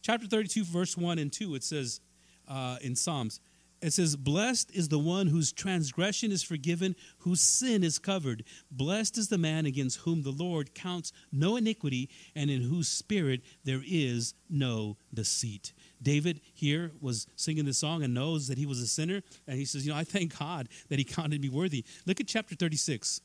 [0.04, 2.02] Chapter 32, verse 1 and 2, it says
[2.48, 3.40] uh, in Psalms,
[3.82, 8.44] it says, Blessed is the one whose transgression is forgiven, whose sin is covered.
[8.72, 13.42] Blessed is the man against whom the Lord counts no iniquity, and in whose spirit
[13.64, 15.74] there is no deceit.
[16.02, 19.22] David here was singing this song and knows that he was a sinner.
[19.48, 21.84] And he says, You know, I thank God that he counted me worthy.
[22.06, 23.22] Look at chapter 36.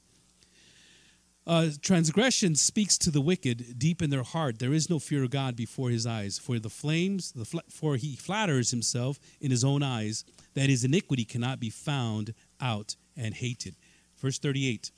[1.46, 4.58] Uh, transgression speaks to the wicked deep in their heart.
[4.58, 6.38] There is no fear of God before his eyes.
[6.38, 10.84] For the flames, the fl- for he flatters himself in his own eyes that his
[10.84, 13.74] iniquity cannot be found out and hated.
[14.18, 14.92] Verse 38.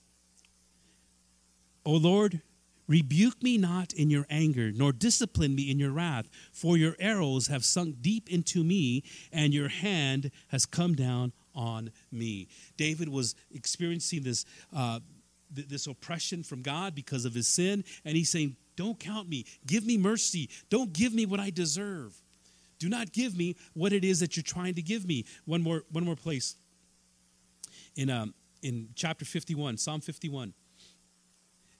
[1.86, 2.42] O Lord,
[2.92, 7.46] Rebuke me not in your anger, nor discipline me in your wrath, for your arrows
[7.46, 9.02] have sunk deep into me,
[9.32, 12.48] and your hand has come down on me.
[12.76, 14.44] David was experiencing this,
[14.76, 15.00] uh,
[15.56, 19.46] th- this oppression from God because of his sin, and he's saying, Don't count me.
[19.66, 20.50] Give me mercy.
[20.68, 22.14] Don't give me what I deserve.
[22.78, 25.24] Do not give me what it is that you're trying to give me.
[25.46, 26.56] One more, one more place.
[27.96, 30.52] In, um, in chapter 51, Psalm 51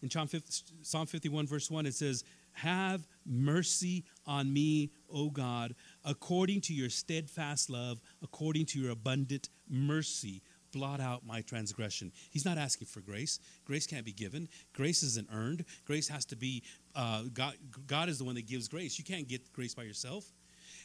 [0.03, 6.75] in Psalm 51, verse 1, it says, Have mercy on me, O God, according to
[6.75, 10.43] your steadfast love, according to your abundant mercy.
[10.73, 12.11] Blot out my transgression.
[12.31, 13.39] He's not asking for grace.
[13.65, 14.49] Grace can't be given.
[14.73, 15.67] Grace isn't earned.
[15.85, 16.63] Grace has to be,
[16.97, 17.55] uh, God,
[17.87, 18.99] God is the one that gives grace.
[18.99, 20.33] You can't get grace by yourself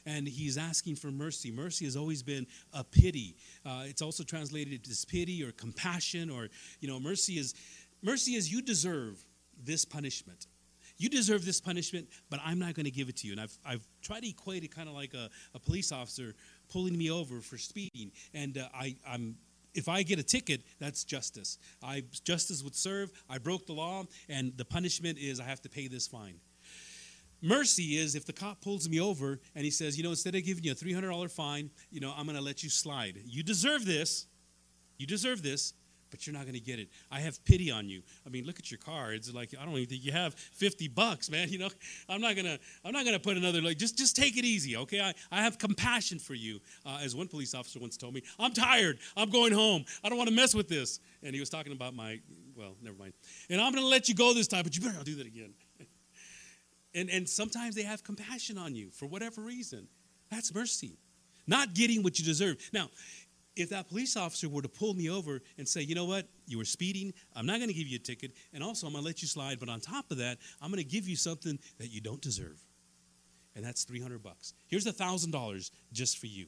[0.06, 1.52] and he's asking for mercy.
[1.52, 3.36] Mercy has always been a pity.
[3.66, 6.48] Uh, it's also translated as pity or compassion, or
[6.80, 7.54] you know, mercy is
[8.02, 9.24] Mercy is you deserve
[9.64, 10.48] this punishment.
[10.98, 13.34] You deserve this punishment, but I'm not going to give it to you.
[13.34, 16.34] And I've, I've tried to equate it kind of like a, a police officer
[16.70, 18.12] pulling me over for speeding.
[18.34, 19.36] And uh, I, I'm
[19.76, 21.60] if I get a ticket, that's justice.
[21.84, 23.12] I justice would serve.
[23.30, 26.40] I broke the law, and the punishment is I have to pay this fine.
[27.44, 30.44] Mercy is if the cop pulls me over and he says, you know, instead of
[30.44, 33.22] giving you a $300 fine, you know, I'm going to let you slide.
[33.24, 34.26] You deserve this.
[34.98, 35.74] You deserve this
[36.10, 36.90] but you're not going to get it.
[37.12, 38.02] I have pity on you.
[38.26, 39.14] I mean, look at your car.
[39.14, 41.48] It's like I don't even think you have 50 bucks, man.
[41.58, 41.70] You know,
[42.10, 45.00] I'm not gonna I'm not gonna put another like just just take it easy, okay?
[45.00, 46.60] I, I have compassion for you.
[46.86, 49.00] Uh, as one police officer once told me, I'm tired.
[49.16, 49.86] I'm going home.
[50.04, 51.00] I don't want to mess with this.
[51.24, 52.20] And he was talking about my
[52.56, 53.14] well, never mind.
[53.50, 55.26] And I'm going to let you go this time, but you better not do that
[55.28, 55.54] again.
[56.96, 59.88] and and sometimes they have compassion on you for whatever reason.
[60.30, 60.98] That's mercy.
[61.48, 62.58] not getting what you deserve.
[62.74, 62.90] Now,
[63.58, 66.58] if that police officer were to pull me over and say, you know what, you
[66.58, 69.08] were speeding, I'm not going to give you a ticket, and also I'm going to
[69.08, 71.88] let you slide, but on top of that, I'm going to give you something that
[71.88, 72.62] you don't deserve.
[73.56, 74.54] And that's 300 bucks.
[74.68, 76.48] Here's a $1,000 just for you.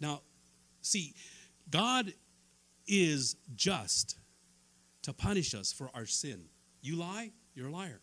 [0.00, 0.22] Now,
[0.80, 1.14] see,
[1.70, 2.12] God
[2.86, 4.16] is just
[5.02, 6.46] to punish us for our sin.
[6.80, 8.00] You lie, you're a liar.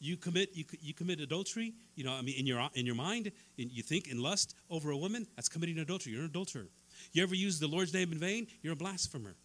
[0.00, 1.74] You commit you, you commit adultery.
[1.94, 4.90] You know, I mean, in your in your mind, in, you think in lust over
[4.90, 5.26] a woman.
[5.36, 6.12] That's committing adultery.
[6.12, 6.68] You're an adulterer.
[7.12, 8.46] You ever use the Lord's name in vain?
[8.62, 9.36] You're a blasphemer.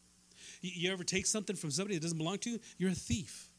[0.61, 2.59] You, you ever take something from somebody that doesn't belong to you?
[2.77, 3.49] You're a thief.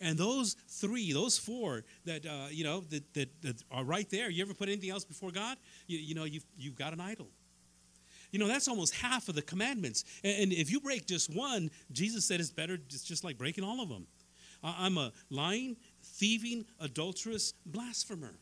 [0.00, 4.30] And those three, those four that uh, you know that, that, that are right there.
[4.30, 5.58] You ever put anything else before God?
[5.86, 7.28] You, you know, you've you've got an idol.
[8.30, 10.04] You know, that's almost half of the commandments.
[10.24, 13.64] And, and if you break just one, Jesus said it's better it's just like breaking
[13.64, 14.06] all of them.
[14.64, 18.34] I'm a lying, thieving, adulterous blasphemer.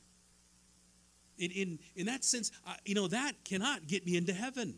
[1.38, 4.74] In, in, in that sense, uh, you know, that cannot get me into heaven,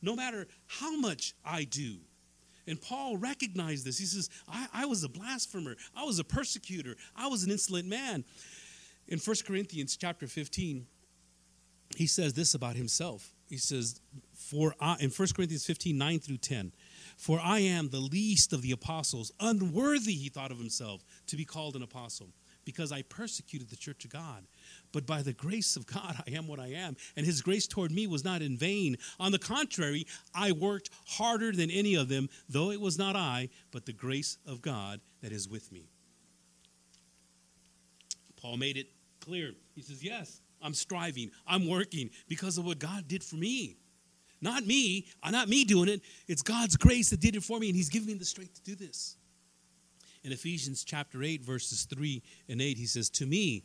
[0.00, 1.96] no matter how much I do.
[2.66, 3.98] And Paul recognized this.
[3.98, 7.88] He says, I, I was a blasphemer, I was a persecutor, I was an insolent
[7.88, 8.24] man.
[9.06, 10.86] In 1 Corinthians chapter 15,
[11.96, 13.32] he says this about himself.
[13.48, 14.00] He says,
[14.34, 16.72] For I, in 1 Corinthians 15, 9 through 10,
[17.16, 21.44] for I am the least of the apostles, unworthy, he thought of himself, to be
[21.44, 22.28] called an apostle,
[22.64, 24.46] because I persecuted the church of God.
[24.92, 26.96] But by the grace of God, I am what I am.
[27.16, 28.96] And his grace toward me was not in vain.
[29.20, 33.48] On the contrary, I worked harder than any of them, though it was not I,
[33.70, 35.88] but the grace of God that is with me.
[38.36, 38.88] Paul made it
[39.20, 39.52] clear.
[39.74, 43.76] He says, Yes, I'm striving, I'm working because of what God did for me.
[44.40, 46.02] Not me, uh, not me doing it.
[46.28, 48.62] It's God's grace that did it for me, and He's given me the strength to
[48.62, 49.16] do this.
[50.24, 53.64] In Ephesians chapter 8, verses 3 and 8, he says, To me,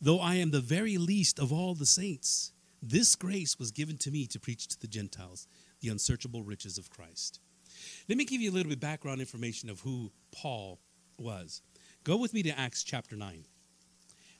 [0.00, 4.10] though I am the very least of all the saints, this grace was given to
[4.10, 5.46] me to preach to the Gentiles
[5.80, 7.38] the unsearchable riches of Christ.
[8.08, 10.80] Let me give you a little bit background information of who Paul
[11.16, 11.62] was.
[12.02, 13.44] Go with me to Acts chapter 9.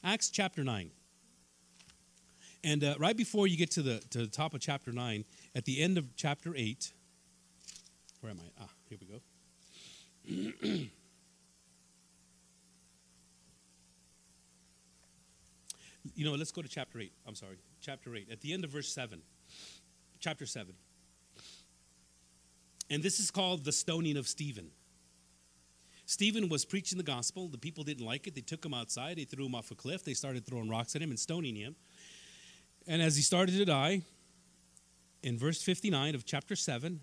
[0.02, 0.90] Acts chapter 9.
[2.64, 5.24] And uh, right before you get to the, to the top of chapter 9,
[5.54, 6.92] at the end of chapter 8,
[8.20, 8.64] where am I?
[8.64, 9.06] Ah, here we
[10.74, 10.88] go.
[16.14, 17.12] you know, let's go to chapter 8.
[17.26, 18.28] I'm sorry, chapter 8.
[18.30, 19.20] At the end of verse 7,
[20.20, 20.74] chapter 7.
[22.90, 24.70] And this is called the stoning of Stephen.
[26.06, 27.48] Stephen was preaching the gospel.
[27.48, 28.34] The people didn't like it.
[28.34, 29.18] They took him outside.
[29.18, 30.04] They threw him off a cliff.
[30.04, 31.76] They started throwing rocks at him and stoning him.
[32.86, 34.00] And as he started to die,
[35.22, 37.00] in verse 59 of chapter 7,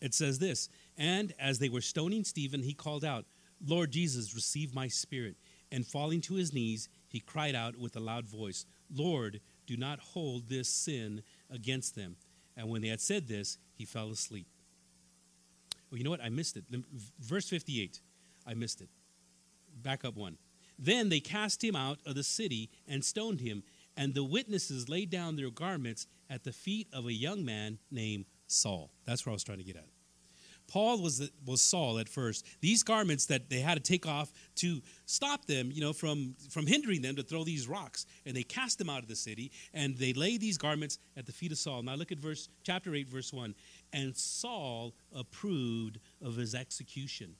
[0.00, 3.24] it says this And as they were stoning Stephen, he called out,
[3.64, 5.34] Lord Jesus, receive my spirit.
[5.72, 9.98] And falling to his knees, he cried out with a loud voice, Lord, do not
[9.98, 12.16] hold this sin against them.
[12.58, 14.46] And when they had said this, he fell asleep.
[15.90, 16.22] Well, you know what?
[16.22, 16.64] I missed it.
[17.18, 18.02] Verse 58.
[18.46, 18.90] I missed it.
[19.82, 20.36] Back up one.
[20.78, 23.62] Then they cast him out of the city and stoned him,
[23.96, 28.26] and the witnesses laid down their garments at the feet of a young man named
[28.46, 28.90] Saul.
[29.06, 29.88] That's where I was trying to get at.
[30.68, 32.44] Paul was was Saul at first.
[32.60, 36.66] These garments that they had to take off to stop them, you know, from from
[36.66, 39.96] hindering them to throw these rocks, and they cast them out of the city, and
[39.96, 41.82] they lay these garments at the feet of Saul.
[41.82, 43.54] Now look at verse chapter eight, verse one.
[43.92, 47.36] And Saul approved of his execution.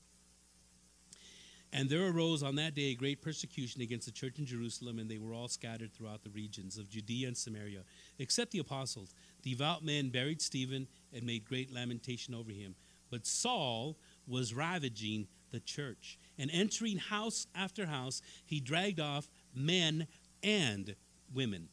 [1.73, 5.11] And there arose on that day a great persecution against the church in Jerusalem, and
[5.11, 7.83] they were all scattered throughout the regions of Judea and Samaria,
[8.19, 9.13] except the apostles.
[9.43, 12.77] Devout men buried Stephen and made great lamentation over him.
[13.11, 20.07] But Saul was ravaging the church, and entering house after house, he dragged off men
[20.43, 20.95] and
[21.33, 21.69] women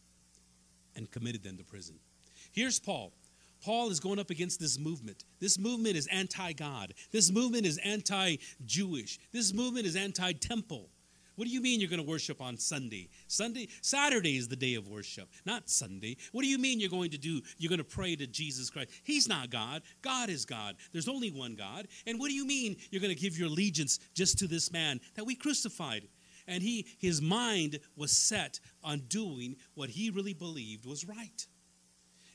[0.95, 1.95] and committed them to prison.
[2.51, 3.13] Here's Paul.
[3.63, 5.23] Paul is going up against this movement.
[5.39, 6.93] This movement is anti God.
[7.11, 9.19] This movement is anti Jewish.
[9.31, 10.89] This movement is anti temple.
[11.35, 13.09] What do you mean you're going to worship on Sunday?
[13.27, 16.17] Sunday, Saturday is the day of worship, not Sunday.
[16.31, 17.41] What do you mean you're going to do?
[17.57, 18.91] You're going to pray to Jesus Christ.
[19.03, 19.81] He's not God.
[20.01, 20.75] God is God.
[20.91, 21.87] There's only one God.
[22.05, 24.99] And what do you mean you're going to give your allegiance just to this man
[25.15, 26.07] that we crucified?
[26.47, 31.47] And he his mind was set on doing what he really believed was right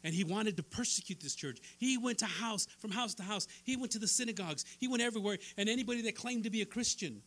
[0.04, 1.58] and he wanted to persecute this church.
[1.78, 3.46] He went to house from house to house.
[3.64, 4.64] He went to the synagogues.
[4.78, 7.22] He went everywhere and anybody that claimed to be a Christian.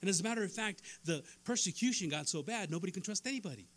[0.00, 3.68] And as a matter of fact, the persecution got so bad nobody can trust anybody.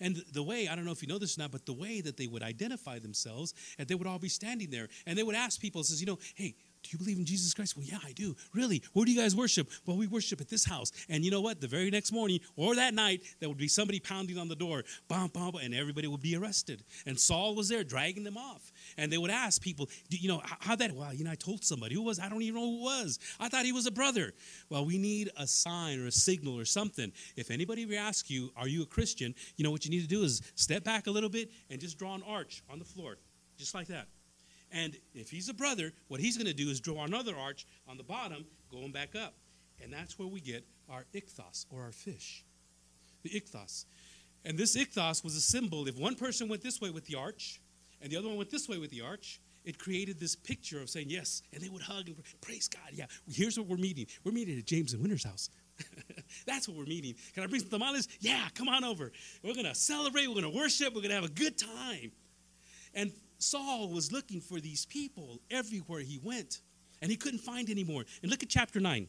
[0.00, 2.02] And the way, I don't know if you know this or not, but the way
[2.02, 5.34] that they would identify themselves, and they would all be standing there, and they would
[5.34, 6.54] ask people, says, you know, hey,
[6.86, 7.76] do you believe in Jesus Christ?
[7.76, 8.34] Well, yeah, I do.
[8.54, 8.82] Really?
[8.92, 9.68] Where do you guys worship?
[9.84, 10.92] Well, we worship at this house.
[11.08, 11.60] And you know what?
[11.60, 14.84] The very next morning or that night, there would be somebody pounding on the door,
[15.08, 16.84] bam, bam, and everybody would be arrested.
[17.06, 18.72] And Saul was there dragging them off.
[18.96, 20.92] And they would ask people, you know, how that?
[20.92, 22.18] Well, you know, I told somebody who was.
[22.18, 23.18] I don't even know who was.
[23.40, 24.32] I thought he was a brother.
[24.70, 27.12] Well, we need a sign or a signal or something.
[27.36, 29.34] If anybody asks you, are you a Christian?
[29.56, 31.98] You know what you need to do is step back a little bit and just
[31.98, 33.16] draw an arch on the floor,
[33.56, 34.06] just like that.
[34.72, 37.96] And if he's a brother, what he's going to do is draw another arch on
[37.96, 39.34] the bottom, going back up.
[39.82, 42.44] And that's where we get our ichthos or our fish.
[43.22, 43.84] The ichthos.
[44.44, 45.86] And this ichthos was a symbol.
[45.88, 47.60] If one person went this way with the arch
[48.00, 50.88] and the other one went this way with the arch, it created this picture of
[50.88, 52.92] saying yes, and they would hug and praise God.
[52.92, 54.06] Yeah, here's what we're meeting.
[54.22, 55.50] We're meeting at James and Winter's house.
[56.46, 57.14] That's what we're meeting.
[57.34, 58.06] Can I bring some tamales?
[58.20, 59.10] Yeah, come on over.
[59.42, 60.28] We're going to celebrate.
[60.28, 60.94] We're going to worship.
[60.94, 62.12] We're going to have a good time.
[62.94, 66.60] And Saul was looking for these people everywhere he went,
[67.02, 68.04] and he couldn't find any more.
[68.22, 69.08] And look at chapter 9.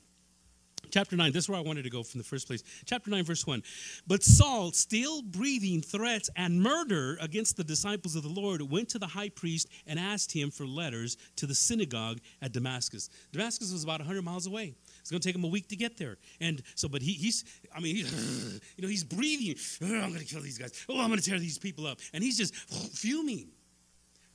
[0.90, 2.64] Chapter 9, this is where I wanted to go from the first place.
[2.86, 3.62] Chapter 9, verse 1.
[4.06, 9.00] But Saul, still breathing threats and murder against the disciples of the Lord, went to
[9.00, 13.10] the high priest and asked him for letters to the synagogue at Damascus.
[13.34, 14.76] Damascus was about 100 miles away.
[15.02, 16.18] It's going to take him a week to get there.
[16.40, 17.44] And so, but he, he's,
[17.76, 19.56] I mean, he's, you know, he's breathing.
[19.82, 20.86] I'm going to kill these guys.
[20.88, 22.00] Oh, I'm going to tear these people up.
[22.14, 22.56] And he's just
[22.96, 23.50] fuming,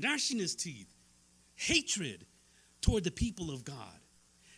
[0.02, 0.92] gnashing his teeth,
[1.54, 2.26] hatred
[2.80, 4.00] toward the people of God.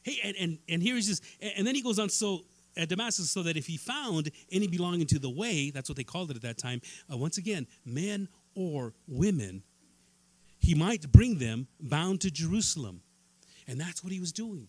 [0.02, 2.44] Hey, and, and, and here he's just, and then he goes on, so
[2.76, 6.04] at Damascus, so that if he found any belonging to the way, that's what they
[6.04, 6.80] called it at that time,
[7.12, 9.62] uh, once again, men or women,
[10.58, 13.02] he might bring them bound to Jerusalem.
[13.66, 14.68] And that's what he was doing.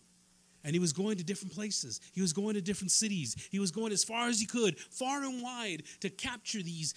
[0.64, 2.00] And he was going to different places.
[2.12, 3.48] He was going to different cities.
[3.50, 6.94] He was going as far as he could, far and wide, to capture these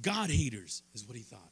[0.00, 1.50] God haters, is what he thought.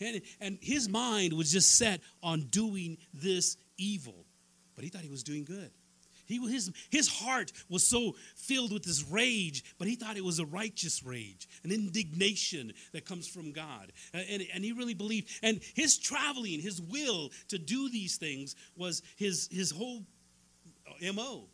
[0.00, 4.26] And, and his mind was just set on doing this evil
[4.76, 5.70] but he thought he was doing good.
[6.26, 10.38] He, his, his heart was so filled with this rage, but he thought it was
[10.38, 13.92] a righteous rage, an indignation that comes from God.
[14.12, 15.30] And, and he really believed.
[15.42, 20.02] And his traveling, his will to do these things was his, his whole
[20.86, 21.44] uh, MO.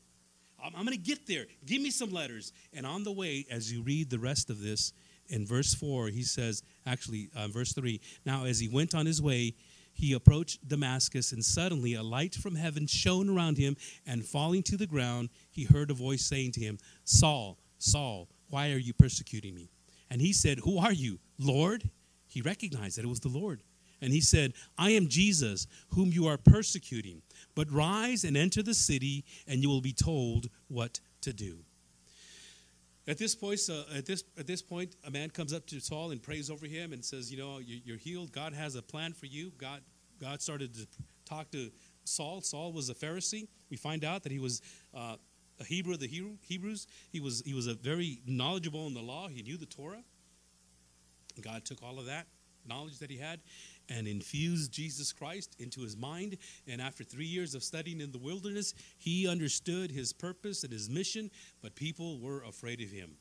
[0.63, 1.45] I'm, I'm going to get there.
[1.67, 2.53] Give me some letters.
[2.73, 4.95] And on the way, as you read the rest of this,
[5.33, 9.21] in verse 4, he says, actually, uh, verse 3 Now, as he went on his
[9.21, 9.55] way,
[9.95, 14.77] he approached Damascus, and suddenly a light from heaven shone around him, and falling to
[14.77, 19.55] the ground, he heard a voice saying to him, Saul, Saul, why are you persecuting
[19.55, 19.71] me?
[20.11, 21.91] And he said, Who are you, Lord?
[22.27, 23.63] He recognized that it was the Lord.
[24.03, 27.23] And he said, I am Jesus, whom you are persecuting.
[27.55, 31.65] But rise and enter the city, and you will be told what to do.
[33.09, 36.13] At this point, uh, at this at this point, a man comes up to Saul
[36.13, 38.33] and prays over him and says, "You know, you're healed.
[38.33, 39.83] God has a plan for you." God,
[40.21, 40.87] God started to
[41.25, 41.71] talk to
[42.05, 42.41] Saul.
[42.43, 43.49] Saul was a Pharisee.
[43.71, 44.63] We find out that he was
[44.95, 45.17] uh,
[45.59, 46.87] a Hebrew of the Hebrews.
[47.11, 49.29] He was he was a very knowledgeable in the law.
[49.29, 50.05] He knew the Torah.
[51.41, 52.27] God took all of that
[52.67, 53.41] knowledge that he had
[53.89, 56.39] and infused Jesus Christ into his mind.
[56.67, 60.89] And after three years of studying in the wilderness, he understood his purpose and his
[60.89, 61.31] mission,
[61.63, 63.17] but people were afraid of him.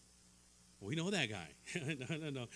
[0.80, 1.48] We know that guy.
[2.10, 2.48] no, no, no.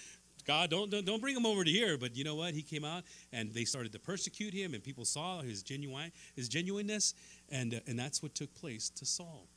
[0.45, 1.97] God, don't, don't, don't bring him over to here.
[1.97, 2.53] But you know what?
[2.53, 6.47] He came out and they started to persecute him, and people saw his genuine his
[6.47, 7.13] genuineness,
[7.49, 9.47] and uh, and that's what took place to Saul.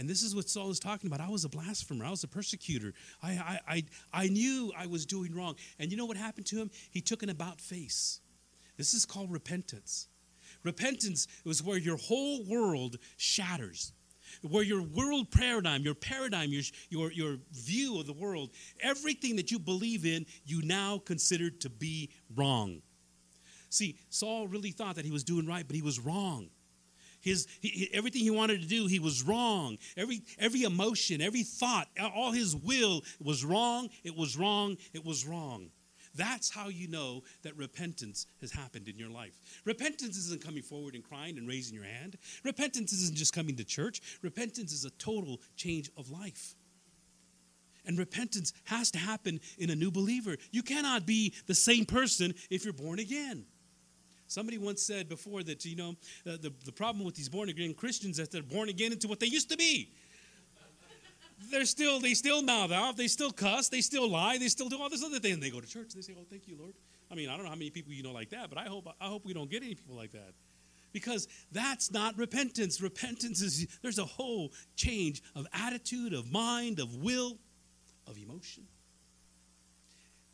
[0.00, 1.20] And this is what Saul is talking about.
[1.20, 2.06] I was a blasphemer.
[2.06, 2.94] I was a persecutor.
[3.22, 3.84] I, I, I,
[4.14, 5.56] I knew I was doing wrong.
[5.78, 6.70] And you know what happened to him?
[6.90, 8.20] He took an about face.
[8.78, 10.08] This is called repentance.
[10.64, 13.92] Repentance is where your whole world shatters,
[14.40, 19.50] where your world paradigm, your paradigm, your, your, your view of the world, everything that
[19.50, 22.80] you believe in, you now consider to be wrong.
[23.68, 26.48] See, Saul really thought that he was doing right, but he was wrong.
[27.20, 29.78] His, he, everything he wanted to do, he was wrong.
[29.96, 33.88] Every, every emotion, every thought, all his will was wrong.
[34.04, 34.76] It was wrong.
[34.92, 35.70] It was wrong.
[36.14, 39.38] That's how you know that repentance has happened in your life.
[39.64, 42.16] Repentance isn't coming forward and crying and raising your hand.
[42.44, 44.00] Repentance isn't just coming to church.
[44.22, 46.56] Repentance is a total change of life.
[47.86, 50.36] And repentance has to happen in a new believer.
[50.50, 53.46] You cannot be the same person if you're born again.
[54.30, 57.74] Somebody once said before that, you know, uh, the, the problem with these born again
[57.74, 59.90] Christians is that they're born again into what they used to be.
[61.50, 64.80] They're still, they still mouth off, they still cuss, they still lie, they still do
[64.80, 65.32] all this other thing.
[65.32, 66.74] And they go to church and they say, Oh, thank you, Lord.
[67.10, 68.86] I mean, I don't know how many people you know like that, but I hope,
[69.00, 70.32] I hope we don't get any people like that.
[70.92, 72.80] Because that's not repentance.
[72.80, 77.36] Repentance is, there's a whole change of attitude, of mind, of will,
[78.06, 78.62] of emotion.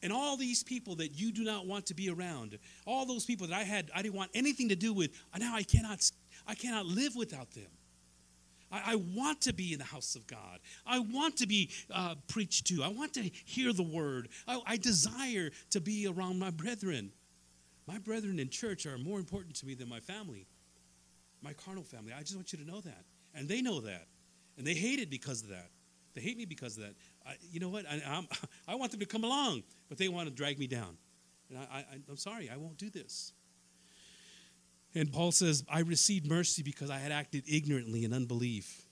[0.02, 3.46] And all these people that you do not want to be around, all those people
[3.46, 6.10] that I had, I didn't want anything to do with, now I cannot,
[6.46, 7.70] I cannot live without them.
[8.70, 10.60] I, I want to be in the house of God.
[10.86, 12.82] I want to be uh, preached to.
[12.82, 14.28] I want to hear the word.
[14.46, 17.12] I, I desire to be around my brethren.
[17.86, 20.46] My brethren in church are more important to me than my family,
[21.42, 22.12] my carnal family.
[22.12, 23.04] I just want you to know that.
[23.34, 24.06] And they know that.
[24.58, 25.70] And they hate it because of that.
[26.14, 26.94] They hate me because of that.
[27.26, 27.84] I, you know what?
[27.88, 28.26] I,
[28.68, 30.96] I want them to come along, but they want to drag me down.
[31.50, 33.32] And I, I, I'm sorry, I won't do this.
[34.94, 38.86] And Paul says, I received mercy because I had acted ignorantly in unbelief.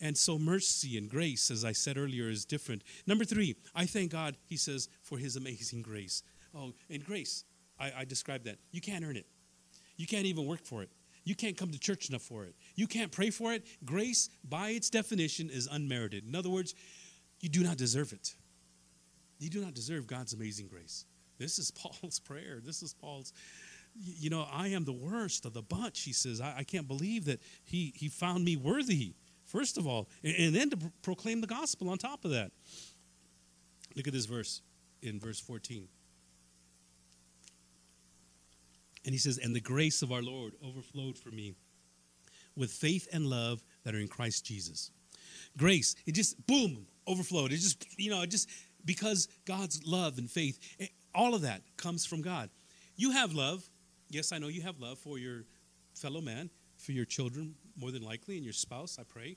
[0.00, 2.82] And so, mercy and grace, as I said earlier, is different.
[3.06, 6.22] Number three, I thank God, he says, for his amazing grace.
[6.54, 7.44] Oh, and grace,
[7.78, 8.56] I, I described that.
[8.70, 9.26] You can't earn it,
[9.96, 10.90] you can't even work for it.
[11.24, 12.54] You can't come to church enough for it.
[12.76, 13.66] You can't pray for it.
[13.84, 16.26] Grace, by its definition, is unmerited.
[16.26, 16.74] In other words,
[17.40, 18.34] you do not deserve it.
[19.40, 21.04] You do not deserve God's amazing grace.
[21.38, 22.60] This is Paul's prayer.
[22.64, 23.32] This is Paul's
[23.94, 26.02] you know, I am the worst of the bunch.
[26.02, 29.14] He says, I, I can't believe that he, he found me worthy,
[29.44, 32.52] first of all, and, and then to pr- proclaim the gospel on top of that.
[33.96, 34.62] Look at this verse
[35.02, 35.88] in verse 14.
[39.04, 41.54] And he says, And the grace of our Lord overflowed for me
[42.56, 44.90] with faith and love that are in Christ Jesus.
[45.56, 47.52] Grace, it just, boom, overflowed.
[47.52, 48.48] It just, you know, it just,
[48.84, 52.50] because God's love and faith, eh, all of that comes from God.
[52.96, 53.68] You have love,
[54.10, 55.44] Yes, I know you have love for your
[55.94, 59.36] fellow man, for your children, more than likely, and your spouse, I pray.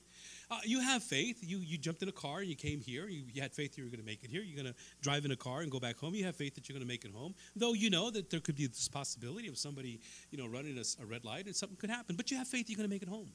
[0.50, 1.38] Uh, you have faith.
[1.40, 3.06] You, you jumped in a car and you came here.
[3.06, 4.42] You, you had faith you were going to make it here.
[4.42, 6.14] You're going to drive in a car and go back home.
[6.14, 7.34] You have faith that you're going to make it home.
[7.54, 11.02] Though you know that there could be this possibility of somebody, you know, running a,
[11.02, 12.16] a red light and something could happen.
[12.16, 13.30] But you have faith you're going to make it home.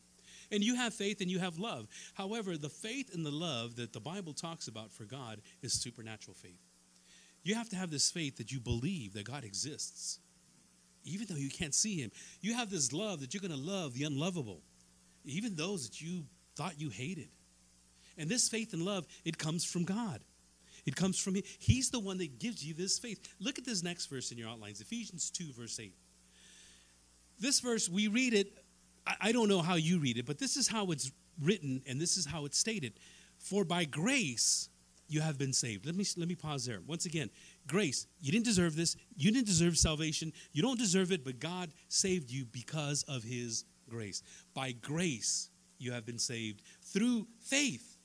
[0.51, 1.87] And you have faith and you have love.
[2.15, 6.33] However, the faith and the love that the Bible talks about for God is supernatural
[6.33, 6.59] faith.
[7.43, 10.19] You have to have this faith that you believe that God exists
[11.03, 12.11] even though you can't see him.
[12.41, 14.61] You have this love that you're going to love the unlovable,
[15.25, 16.25] even those that you
[16.55, 17.29] thought you hated.
[18.17, 20.21] And this faith and love, it comes from God.
[20.85, 21.43] It comes from Him.
[21.59, 23.19] He's the one that gives you this faith.
[23.39, 25.93] Look at this next verse in your outlines Ephesians 2, verse 8.
[27.39, 28.51] This verse, we read it.
[29.19, 32.17] I don't know how you read it, but this is how it's written and this
[32.17, 32.93] is how it's stated.
[33.37, 34.69] For by grace
[35.07, 35.85] you have been saved.
[35.85, 36.79] Let me, let me pause there.
[36.85, 37.29] Once again,
[37.67, 38.05] grace.
[38.21, 38.95] You didn't deserve this.
[39.17, 40.31] You didn't deserve salvation.
[40.53, 44.21] You don't deserve it, but God saved you because of his grace.
[44.53, 47.97] By grace, you have been saved through faith.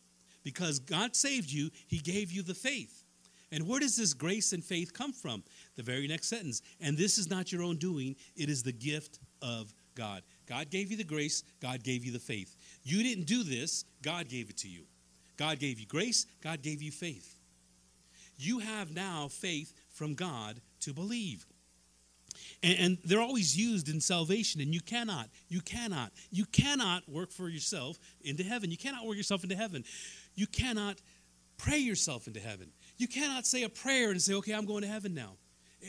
[0.43, 3.05] Because God saved you, he gave you the faith.
[3.53, 5.45] And where does this grace and faith come from?
[5.77, 6.63] The very next sentence.
[6.81, 10.23] And this is not your own doing, it is the gift of God.
[10.47, 12.57] God gave you the grace, God gave you the faith.
[12.83, 14.83] You didn't do this, God gave it to you.
[15.37, 17.37] God gave you grace, God gave you faith.
[18.37, 21.47] You have now faith from God to believe.
[22.63, 27.31] And, and, they're always used in salvation, and you cannot, you cannot, you cannot work
[27.31, 28.71] for yourself into heaven.
[28.71, 29.85] You cannot work yourself into heaven.
[30.35, 30.97] You cannot
[31.59, 32.71] pray yourself into heaven.
[32.97, 35.37] You cannot say a prayer and say, okay, I'm going to heaven now.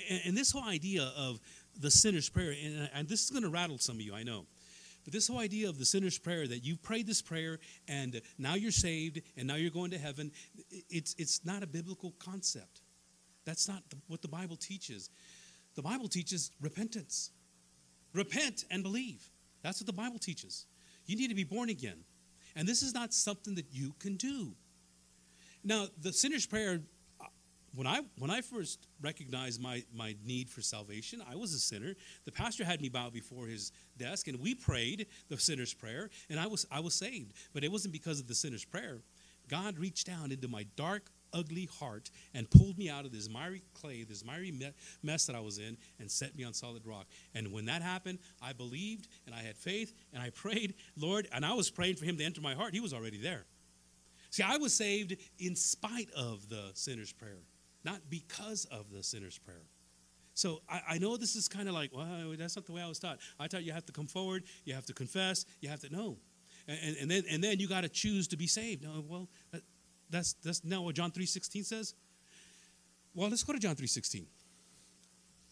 [0.09, 1.39] And, and this whole idea of
[1.79, 4.45] the sinner's prayer, and, and this is going to rattle some of you, I know.
[5.03, 8.55] But this whole idea of the sinner's prayer, that you prayed this prayer and now
[8.55, 10.31] you're saved and now you're going to heaven,
[10.89, 12.81] it's, it's not a biblical concept.
[13.45, 15.11] That's not what the Bible teaches.
[15.75, 17.29] The Bible teaches repentance.
[18.13, 19.29] Repent and believe.
[19.61, 20.65] That's what the Bible teaches.
[21.05, 22.03] You need to be born again.
[22.55, 24.53] And this is not something that you can do.
[25.63, 26.79] Now, the sinner's prayer
[27.75, 31.95] when I when I first recognized my my need for salvation, I was a sinner.
[32.25, 36.39] The pastor had me bow before his desk, and we prayed the sinner's prayer, and
[36.39, 37.33] I was I was saved.
[37.53, 38.99] But it wasn't because of the sinner's prayer.
[39.47, 43.61] God reached down into my dark, ugly heart and pulled me out of this miry
[43.75, 44.51] clay, this miry
[45.03, 47.05] mess that I was in, and set me on solid rock.
[47.35, 51.45] And when that happened, I believed and I had faith and I prayed, Lord, and
[51.45, 52.73] I was praying for Him to enter my heart.
[52.73, 53.45] He was already there.
[54.31, 57.39] See, I was saved in spite of the sinner's prayer
[57.85, 59.61] not because of the sinner's prayer.
[60.33, 62.87] So I, I know this is kind of like, well, that's not the way I
[62.87, 63.19] was taught.
[63.39, 66.17] I taught you have to come forward, you have to confess, you have to know.
[66.67, 68.83] And, and then, and then you got to choose to be saved.
[68.83, 69.61] No, well, that,
[70.09, 71.93] that's, that's not what John 3.16 says.
[73.13, 74.25] Well, let's go to John 3.16.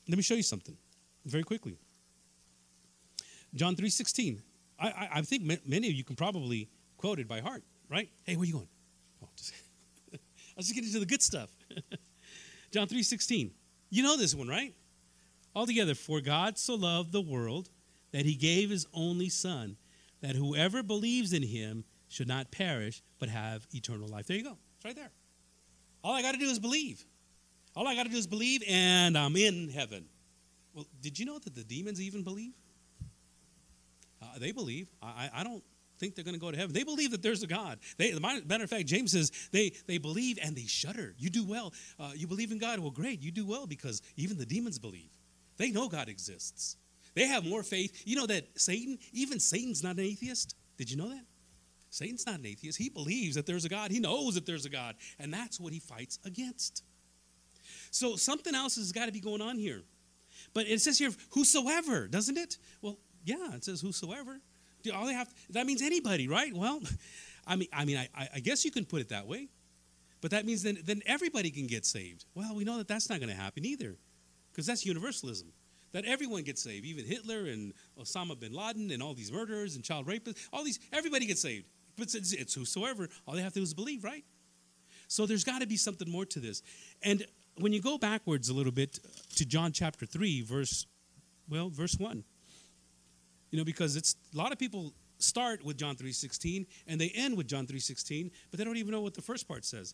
[0.10, 0.76] Let me show you something
[1.26, 1.78] very quickly.
[3.56, 4.42] John 3.16.
[4.80, 6.68] I, I, I think many of you can probably
[6.98, 8.10] quote it by heart, right?
[8.24, 8.68] Hey, where you going?
[9.24, 9.54] Oh, just,
[10.14, 10.18] I
[10.58, 11.56] was just getting to the good stuff.
[12.74, 13.52] John 3:16.
[13.92, 14.74] You know this one, right?
[15.56, 17.70] Altogether, for God so loved the world
[18.12, 19.78] that he gave his only son,
[20.22, 24.26] that whoever believes in him should not perish, but have eternal life.
[24.26, 24.58] There you go.
[24.76, 25.12] It's right there.
[26.04, 27.06] All I got to do is believe.
[27.76, 30.06] All I got to do is believe, and I'm in heaven.
[30.74, 32.54] Well, did you know that the demons even believe?
[34.20, 34.90] Uh, they believe.
[35.02, 35.64] I, I don't
[36.00, 36.74] think they're going to go to heaven.
[36.74, 37.80] They believe that there's a God.
[37.98, 41.14] They, matter of fact, James says they, they believe and they shudder.
[41.18, 41.74] You do well.
[42.00, 42.80] Uh, you believe in God.
[42.80, 43.22] Well, great.
[43.22, 45.12] You do well because even the demons believe.
[45.58, 46.78] They know God exists.
[47.16, 48.04] They have more faith.
[48.06, 50.56] You know that Satan, even Satan's not an atheist.
[50.78, 51.26] Did you know that?
[51.90, 52.78] Satan's not an atheist.
[52.78, 53.92] He believes that there's a God.
[53.92, 54.96] He knows that there's a God.
[55.20, 56.84] And that's what he fights against.
[57.92, 59.84] So something else has got to be going on here.
[60.56, 62.58] But it says here, whosoever, doesn't it?
[62.82, 64.40] Well, yeah, it says whosoever.
[64.94, 66.54] All they have that means anybody, right?
[66.54, 66.82] Well,
[67.48, 69.50] I mean, I mean, I, I guess you can put it that way,
[70.22, 72.26] but that means then, then everybody can get saved.
[72.36, 73.98] Well, we know that that's not going to happen either,
[74.52, 75.50] because that's universalism.
[75.92, 79.84] That everyone gets saved, even Hitler and Osama bin Laden and all these murderers and
[79.84, 81.68] child rapists, all these, everybody gets saved.
[81.98, 83.10] But it's, it's whosoever.
[83.28, 84.24] All they have to do is believe, right?
[85.08, 86.64] So there's got to be something more to this.
[87.04, 87.24] And
[87.60, 89.00] when you go backwards a little bit
[89.36, 90.88] to John chapter 3, verse,
[91.48, 92.24] well, verse 1,
[93.54, 97.38] you know, because it's a lot of people start with John 3:16 and they end
[97.38, 99.94] with John 3:16, but they don't even know what the first part says.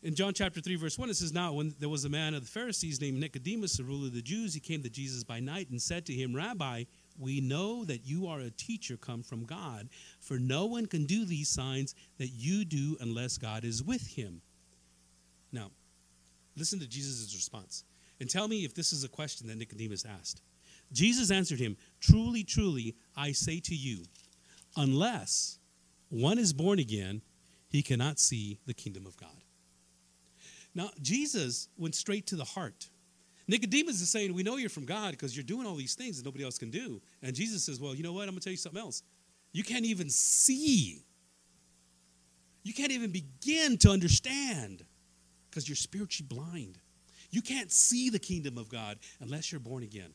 [0.00, 2.44] In John chapter 3, verse 1, it says, Now, when there was a man of
[2.44, 5.70] the Pharisees named Nicodemus, a ruler of the Jews, he came to Jesus by night
[5.70, 6.84] and said to him, Rabbi,
[7.18, 9.88] we know that you are a teacher come from God,
[10.20, 14.40] for no one can do these signs that you do unless God is with him.
[15.50, 15.72] Now,
[16.56, 17.82] listen to Jesus' response
[18.20, 20.42] and tell me if this is a question that Nicodemus asked.
[20.92, 24.04] Jesus answered him, Truly, truly, I say to you,
[24.76, 25.58] unless
[26.08, 27.22] one is born again,
[27.68, 29.44] he cannot see the kingdom of God.
[30.74, 32.88] Now, Jesus went straight to the heart.
[33.46, 36.24] Nicodemus is saying, We know you're from God because you're doing all these things that
[36.24, 37.00] nobody else can do.
[37.22, 38.22] And Jesus says, Well, you know what?
[38.22, 39.02] I'm going to tell you something else.
[39.52, 41.04] You can't even see.
[42.62, 44.84] You can't even begin to understand
[45.50, 46.78] because you're spiritually blind.
[47.30, 50.12] You can't see the kingdom of God unless you're born again.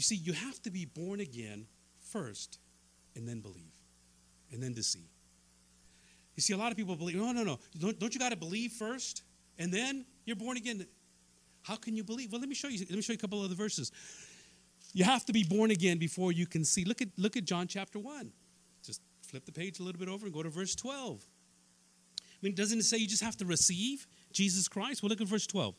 [0.00, 1.66] You see, you have to be born again
[2.10, 2.58] first
[3.14, 3.74] and then believe
[4.50, 5.10] and then to see.
[6.36, 7.58] You see, a lot of people believe, no, no, no.
[7.78, 9.24] Don't, don't you got to believe first
[9.58, 10.86] and then you're born again?
[11.60, 12.32] How can you believe?
[12.32, 12.78] Well, let me show you.
[12.78, 13.92] Let me show you a couple of the verses.
[14.94, 16.86] You have to be born again before you can see.
[16.86, 18.32] Look at look at John chapter 1.
[18.82, 21.22] Just flip the page a little bit over and go to verse 12.
[22.18, 25.02] I mean, doesn't it say you just have to receive Jesus Christ?
[25.02, 25.74] Well, look at verse 12.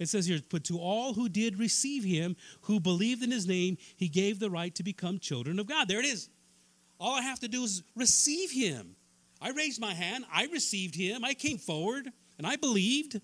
[0.00, 3.76] It says here, but to all who did receive him, who believed in his name,
[3.96, 5.88] he gave the right to become children of God.
[5.88, 6.30] There it is.
[6.98, 8.96] All I have to do is receive him.
[9.42, 13.20] I raised my hand, I received him, I came forward, and I believed.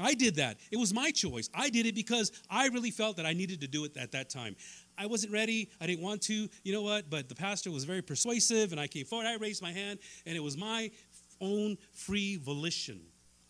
[0.00, 0.58] I did that.
[0.70, 1.50] It was my choice.
[1.52, 4.30] I did it because I really felt that I needed to do it at that
[4.30, 4.54] time.
[4.96, 5.70] I wasn't ready.
[5.80, 6.48] I didn't want to.
[6.62, 7.10] You know what?
[7.10, 9.26] But the pastor was very persuasive, and I came forward.
[9.26, 10.92] I raised my hand, and it was my
[11.40, 13.00] own free volition.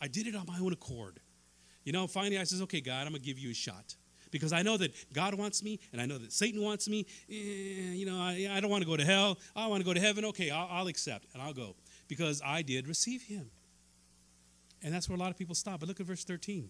[0.01, 1.20] I did it on my own accord.
[1.89, 3.97] You know, finally I says, okay, God, I'm going to give you a shot.
[4.30, 7.07] Because I know that God wants me, and I know that Satan wants me.
[7.30, 9.39] Eh, you know, I, I, don't want to go to hell.
[9.57, 10.26] I want to go to heaven.
[10.26, 11.76] Okay, I'll, I'll accept, and I'll go.
[12.07, 13.51] Because I did receive him.
[14.82, 15.80] And that's where a lot of people stop.
[15.80, 16.68] But look at verse 13.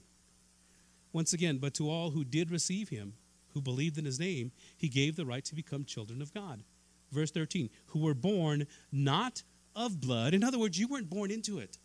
[1.12, 3.14] Once again, but to all who did receive him,
[3.54, 6.62] who believed in his name, he gave the right to become children of God.
[7.10, 9.42] Verse 13, who were born not
[9.74, 10.32] of blood.
[10.32, 11.76] In other words, you weren't born into it.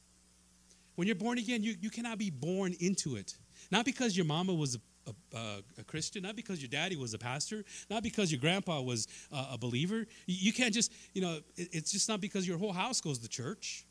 [0.95, 3.35] When you're born again, you, you cannot be born into it.
[3.71, 4.77] Not because your mama was
[5.07, 8.81] a, a, a Christian, not because your daddy was a pastor, not because your grandpa
[8.81, 10.05] was a, a believer.
[10.25, 13.19] You, you, can't just, you know, it, it's just not because your whole house goes
[13.19, 13.85] to church.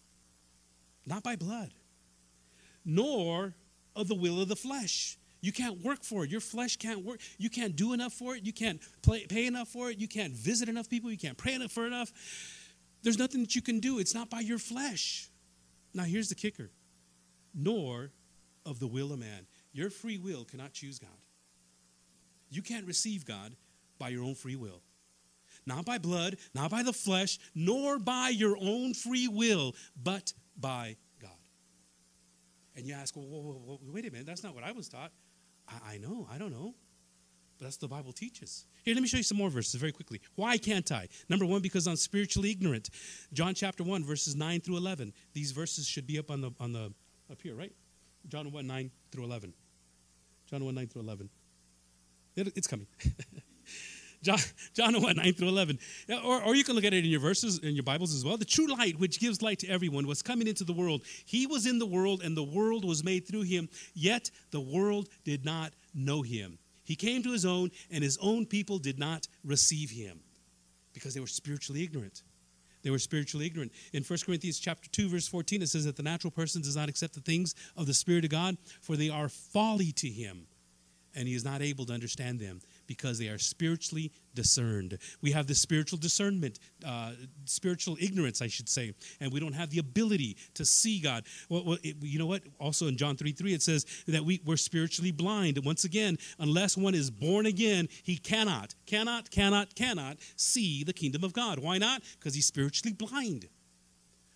[1.04, 1.72] Not by blood,
[2.84, 3.54] nor
[3.96, 5.18] of the will of the flesh.
[5.40, 6.30] You can't work for it.
[6.30, 7.18] Your flesh can't work.
[7.38, 8.46] You can't do enough for it.
[8.46, 9.98] You can't play, pay enough for it.
[9.98, 11.10] You can't visit enough people.
[11.10, 12.12] You can't pray enough for enough.
[13.02, 13.98] There's nothing that you can do.
[13.98, 15.28] It's not by your flesh.
[15.92, 16.70] Now, here's the kicker
[17.54, 18.10] nor
[18.64, 19.46] of the will of man.
[19.72, 21.10] Your free will cannot choose God.
[22.50, 23.56] You can't receive God
[23.98, 24.82] by your own free will.
[25.64, 30.96] Not by blood, not by the flesh, nor by your own free will, but by
[31.20, 31.30] God.
[32.76, 34.88] And you ask, well, whoa, whoa, whoa, wait a minute, that's not what I was
[34.88, 35.12] taught.
[35.68, 36.74] I, I know, I don't know.
[37.58, 38.66] But that's what the Bible teaches.
[38.82, 40.20] Here, let me show you some more verses very quickly.
[40.34, 41.08] Why can't I?
[41.28, 42.90] Number one, because I'm spiritually ignorant.
[43.32, 45.12] John chapter 1, verses 9 through 11.
[45.32, 46.92] These verses should be up on the, on the
[47.30, 47.72] up here, right?
[48.28, 49.52] John 1 9 through 11.
[50.50, 51.30] John 1 9 through 11.
[52.36, 52.86] It, it's coming.
[54.22, 54.38] John,
[54.74, 55.78] John 1 9 through 11.
[56.24, 58.36] Or, or you can look at it in your verses, in your Bibles as well.
[58.36, 61.02] The true light, which gives light to everyone, was coming into the world.
[61.24, 65.08] He was in the world, and the world was made through him, yet the world
[65.24, 66.58] did not know him.
[66.84, 70.20] He came to his own, and his own people did not receive him
[70.92, 72.22] because they were spiritually ignorant.
[72.82, 73.72] They were spiritually ignorant.
[73.92, 76.88] In 1 Corinthians chapter 2, verse 14, it says that the natural person does not
[76.88, 80.46] accept the things of the Spirit of God, for they are folly to him,
[81.14, 82.60] and he is not able to understand them
[82.96, 84.98] Because they are spiritually discerned.
[85.22, 87.12] We have the spiritual discernment, uh,
[87.46, 91.24] spiritual ignorance, I should say, and we don't have the ability to see God.
[91.48, 92.42] Well, well it, you know what?
[92.60, 95.58] Also in John 3 3, it says that we, we're spiritually blind.
[95.64, 101.24] Once again, unless one is born again, he cannot, cannot, cannot, cannot see the kingdom
[101.24, 101.58] of God.
[101.58, 102.02] Why not?
[102.18, 103.48] Because he's spiritually blind.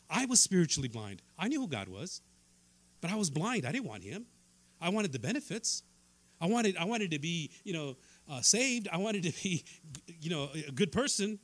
[0.09, 1.21] I was spiritually blind.
[1.39, 2.23] I knew who God was,
[3.03, 3.67] but I was blind.
[3.67, 4.25] I didn't want him.
[4.81, 5.83] I wanted the benefits.
[6.41, 7.97] I wanted, I wanted to be, you know,
[8.31, 8.89] uh, saved.
[8.93, 9.65] I wanted to be,
[10.21, 11.39] you know, a good person.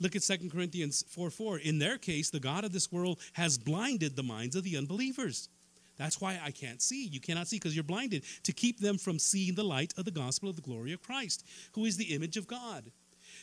[0.00, 1.58] Look at 2 Corinthians 4 4.
[1.58, 5.48] In their case, the God of this world has blinded the minds of the unbelievers.
[5.96, 7.06] That's why I can't see.
[7.06, 10.10] You cannot see because you're blinded to keep them from seeing the light of the
[10.10, 12.90] gospel of the glory of Christ, who is the image of God.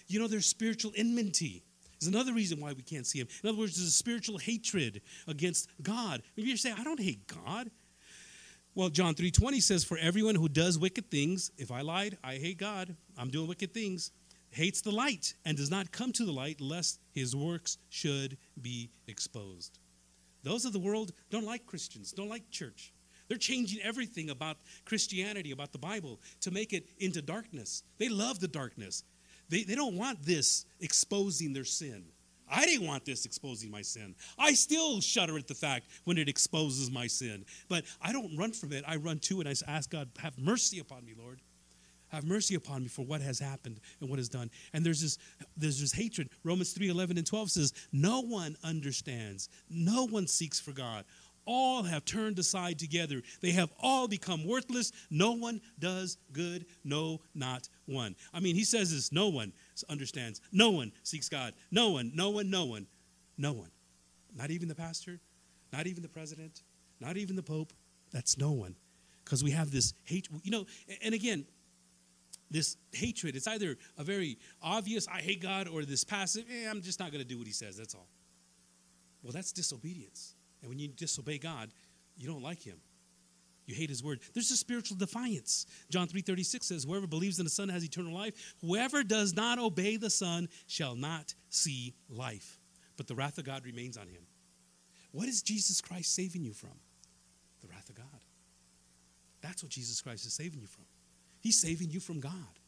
[0.08, 1.64] You know, there's spiritual enmity.
[2.00, 3.28] There's another reason why we can't see him.
[3.44, 6.22] In other words, there's a spiritual hatred against God.
[6.36, 7.72] Maybe you say, I don't hate God.
[8.76, 12.58] Well, John 3:20 says, For everyone who does wicked things, if I lied, I hate
[12.58, 14.12] God, I'm doing wicked things,
[14.50, 18.90] hates the light and does not come to the light lest his works should be
[19.08, 19.78] exposed.
[20.42, 22.94] Those of the world don't like Christians, don't like church.
[23.28, 27.84] They're changing everything about Christianity, about the Bible, to make it into darkness.
[28.00, 29.04] They love the darkness.
[29.50, 32.06] They, they don't want this exposing their sin.
[32.54, 34.16] I didn't want this exposing my sin.
[34.38, 37.46] I still shudder at the fact when it exposes my sin.
[37.68, 38.84] But I don't run from it.
[38.88, 39.48] I run to it.
[39.48, 41.42] I ask God, have mercy upon me, Lord.
[42.10, 44.52] Have mercy upon me for what has happened and what is done.
[44.74, 45.18] And there's this,
[45.58, 46.30] there's this hatred.
[46.44, 51.06] Romans 3 11 and 12 says, No one understands, no one seeks for God
[51.46, 53.22] all have turned aside together.
[53.42, 54.92] They have all become worthless.
[55.10, 58.16] No one does good, no, not one.
[58.34, 59.54] I mean, he says this no one
[59.90, 62.88] understands, no one seeks God, no one, no one, no one,
[63.38, 63.72] no one.
[64.36, 65.20] Not even the pastor,
[65.72, 66.64] not even the president,
[67.00, 67.74] not even the pope.
[68.12, 68.76] That's no one.
[69.24, 70.66] Because we have this hate, you know,
[71.02, 71.46] and again,
[72.52, 76.82] this hatred, it's either a very obvious, I hate God, or this passive, eh, I'm
[76.82, 78.08] just not going to do what he says, that's all.
[79.24, 80.36] Well, that's disobedience.
[80.64, 81.72] And when you disobey God,
[82.18, 82.82] you don't like him.
[83.66, 84.22] You hate his word.
[84.34, 85.66] There's a spiritual defiance.
[85.90, 88.56] John 3:36 says, "Whoever believes in the Son has eternal life.
[88.60, 92.60] Whoever does not obey the Son shall not see life,
[92.98, 94.26] but the wrath of God remains on him."
[95.12, 96.80] What is Jesus Christ saving you from?
[97.62, 98.26] The wrath of God.
[99.42, 100.88] That's what Jesus Christ is saving you from.
[101.40, 102.60] He's saving you from God.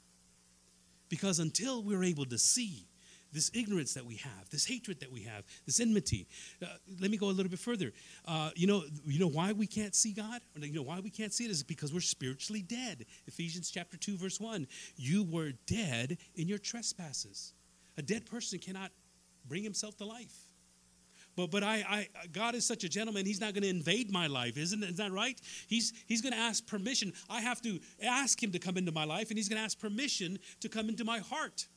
[1.10, 2.88] Because until we're able to see
[3.36, 6.28] this ignorance that we have, this hatred that we have, this enmity.
[6.62, 6.68] Uh,
[7.00, 7.92] let me go a little bit further.
[8.26, 10.42] Uh, you know, you know why we can't see God?
[10.60, 13.06] You know why we can't see it is because we're spiritually dead.
[13.28, 14.68] Ephesians chapter two, verse one.
[14.96, 17.54] You were dead in your trespasses.
[17.98, 18.92] A dead person cannot
[19.48, 20.36] bring himself to life.
[21.36, 23.26] But but I, I God is such a gentleman.
[23.26, 25.40] He's not going to invade my life, isn't is that right?
[25.68, 27.12] He's he's going to ask permission.
[27.30, 29.78] I have to ask him to come into my life, and he's going to ask
[29.78, 31.68] permission to come into my heart.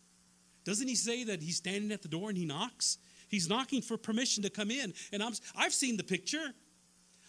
[0.65, 2.99] Doesn't he say that he's standing at the door and he knocks?
[3.29, 4.95] He's knocking for permission to come in.
[5.13, 6.55] And I'm, I've seen the picture.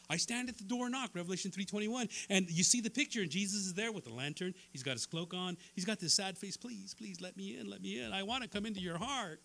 [0.10, 2.10] I stand at the door and knock, Revelation 3.21.
[2.30, 4.56] And you see the picture, and Jesus is there with a the lantern.
[4.72, 5.56] He's got his cloak on.
[5.76, 6.58] He's got this sad face.
[6.58, 8.12] Please, please, let me in, let me in.
[8.12, 9.42] I want to come into your heart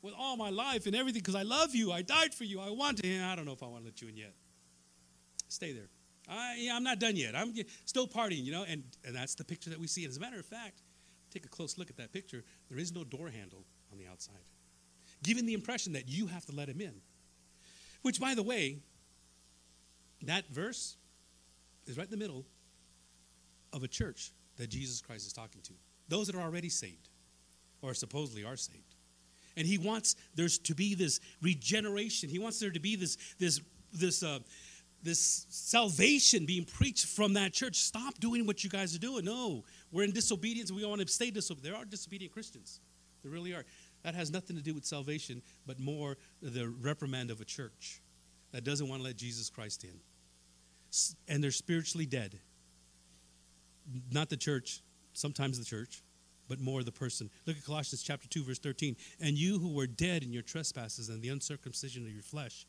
[0.00, 1.90] with all my life and everything because I love you.
[1.90, 2.60] I died for you.
[2.60, 3.22] I want to.
[3.22, 4.34] I don't know if I want to let you in yet.
[5.48, 5.88] Stay there.
[6.28, 7.34] I, I'm not done yet.
[7.34, 7.54] I'm
[7.86, 10.04] still partying, you know, and, and that's the picture that we see.
[10.04, 10.82] As a matter of fact,
[11.30, 14.34] take a close look at that picture, there is no door handle on the outside,
[15.22, 16.94] giving the impression that you have to let him in.
[18.02, 18.78] Which, by the way,
[20.22, 20.96] that verse
[21.86, 22.44] is right in the middle
[23.72, 25.72] of a church that Jesus Christ is talking to.
[26.08, 27.08] Those that are already saved,
[27.82, 28.94] or supposedly are saved.
[29.56, 32.28] And he wants there's to be this regeneration.
[32.28, 33.60] He wants there to be this this
[33.92, 34.38] this uh,
[35.02, 37.76] this salvation being preached from that church.
[37.76, 39.24] Stop doing what you guys are doing.
[39.24, 41.72] No, we're in disobedience we want to stay disobedient.
[41.72, 42.80] There are disobedient Christians.
[43.22, 43.64] There really are.
[44.02, 48.00] That has nothing to do with salvation, but more the reprimand of a church
[48.52, 50.00] that doesn't want to let Jesus Christ in.
[51.28, 52.38] And they're spiritually dead.
[54.10, 54.80] Not the church,
[55.12, 56.02] sometimes the church,
[56.48, 57.28] but more the person.
[57.46, 58.96] Look at Colossians chapter 2 verse 13.
[59.20, 62.66] And you who were dead in your trespasses and the uncircumcision of your flesh,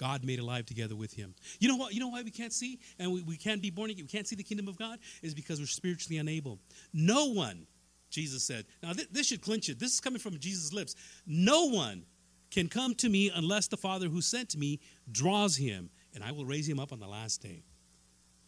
[0.00, 1.34] God made alive together with him.
[1.58, 1.92] You know what?
[1.92, 4.04] You know why we can't see and we, we can't be born again?
[4.04, 4.98] We can't see the kingdom of God?
[5.20, 6.58] Is because we're spiritually unable.
[6.94, 7.66] No one,
[8.08, 8.64] Jesus said.
[8.82, 9.78] Now, th- this should clinch it.
[9.78, 10.96] This is coming from Jesus' lips.
[11.26, 12.06] No one
[12.50, 14.80] can come to me unless the Father who sent me
[15.12, 17.62] draws him, and I will raise him up on the last day.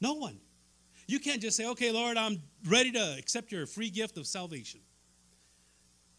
[0.01, 0.41] No one.
[1.07, 4.81] You can't just say, okay, Lord, I'm ready to accept your free gift of salvation.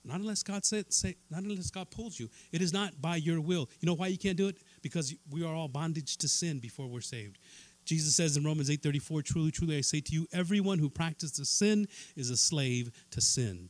[0.06, 2.30] Not unless God said, say, not unless God pulls you.
[2.52, 3.70] It is not by your will.
[3.80, 4.58] You know why you can't do it?
[4.84, 7.40] Because we are all bondage to sin before we're saved.
[7.86, 11.88] Jesus says in Romans 8:34, truly, truly I say to you, everyone who practices sin
[12.16, 13.70] is a slave to sin.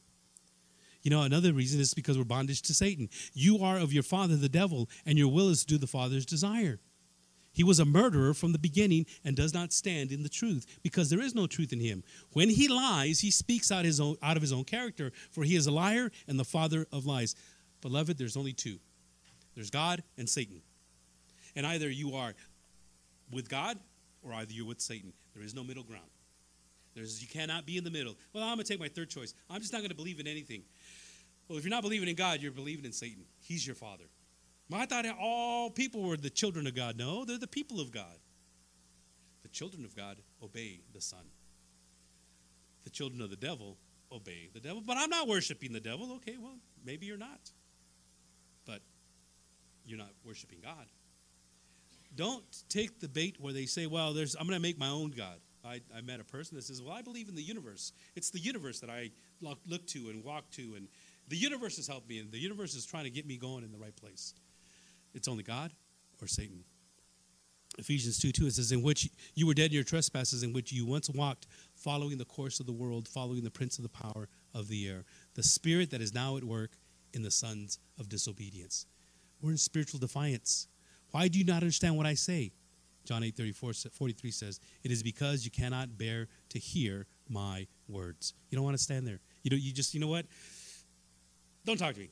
[1.02, 3.10] You know, another reason is because we're bondage to Satan.
[3.34, 6.26] You are of your father, the devil, and your will is to do the father's
[6.26, 6.80] desire.
[7.52, 11.10] He was a murderer from the beginning and does not stand in the truth because
[11.10, 12.04] there is no truth in him.
[12.32, 15.56] When he lies, he speaks out, his own, out of his own character, for he
[15.56, 17.36] is a liar and the father of lies.
[17.82, 18.80] Beloved, there's only two
[19.56, 20.64] there's God and Satan.
[21.56, 22.34] And either you are
[23.32, 23.78] with God
[24.24, 25.14] or either you're with Satan.
[25.36, 26.10] There is no middle ground.
[26.96, 28.16] There's, you cannot be in the middle.
[28.34, 29.34] Well, I'm going to take my third choice.
[29.50, 30.64] I'm just not going to believe in anything.
[31.48, 33.24] Well, if you're not believing in God, you're believing in Satan.
[33.42, 34.06] He's your father.
[34.70, 36.98] Well, I thought all people were the children of God.
[36.98, 38.18] No, they're the people of God.
[39.42, 41.26] The children of God obey the Son.
[42.84, 43.78] The children of the devil
[44.12, 44.82] obey the devil.
[44.86, 46.14] But I'm not worshiping the devil.
[46.18, 47.52] Okay, well, maybe you're not.
[48.66, 48.82] But
[49.86, 50.86] you're not worshiping God.
[52.16, 55.12] Don't take the bait where they say, well, there's, I'm going to make my own
[55.12, 55.38] God.
[55.66, 57.94] I, I met a person that says, well, I believe in the universe.
[58.16, 59.12] It's the universe that I
[59.42, 60.88] look to and walk to, and
[61.30, 63.72] the universe has helped me, and the universe is trying to get me going in
[63.72, 64.34] the right place.
[65.14, 65.72] It's only God
[66.22, 66.64] or Satan.
[67.78, 70.72] Ephesians 2 2, it says, In which you were dead in your trespasses, in which
[70.72, 74.28] you once walked, following the course of the world, following the prince of the power
[74.54, 76.78] of the air, the spirit that is now at work
[77.14, 78.86] in the sons of disobedience.
[79.42, 80.68] We're in spiritual defiance.
[81.14, 82.52] Why do you not understand what I say?
[83.06, 88.34] John 8 34, 43 says, It is because you cannot bear to hear my words.
[88.50, 89.20] You don't want to stand there.
[89.44, 90.26] You know, you just, you know what?
[91.66, 92.10] Don't talk to me.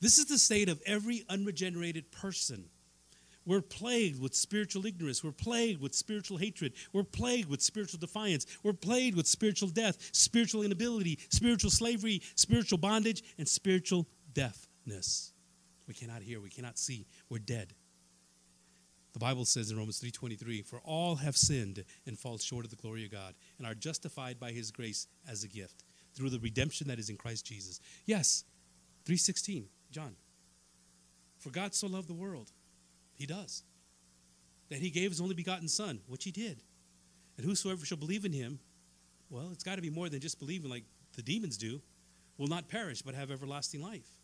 [0.00, 2.64] This is the state of every unregenerated person.
[3.46, 5.22] We're plagued with spiritual ignorance.
[5.22, 6.72] We're plagued with spiritual hatred.
[6.92, 8.44] We're plagued with spiritual defiance.
[8.64, 15.31] We're plagued with spiritual death, spiritual inability, spiritual slavery, spiritual bondage, and spiritual deafness.
[15.92, 17.06] We cannot hear, we cannot see.
[17.28, 17.74] We're dead.
[19.12, 22.78] The Bible says in Romans 3:23, "For all have sinned and fall short of the
[22.78, 25.84] glory of God, and are justified by his grace as a gift
[26.14, 28.44] through the redemption that is in Christ Jesus." Yes,
[29.04, 29.68] 3:16.
[29.90, 30.16] John.
[31.36, 32.52] For God so loved the world,
[33.12, 33.62] he does,
[34.70, 36.62] that he gave his only begotten Son, which he did.
[37.36, 38.60] And whosoever shall believe in him,
[39.28, 41.82] well, it's got to be more than just believing like the demons do,
[42.38, 44.21] will not perish but have everlasting life.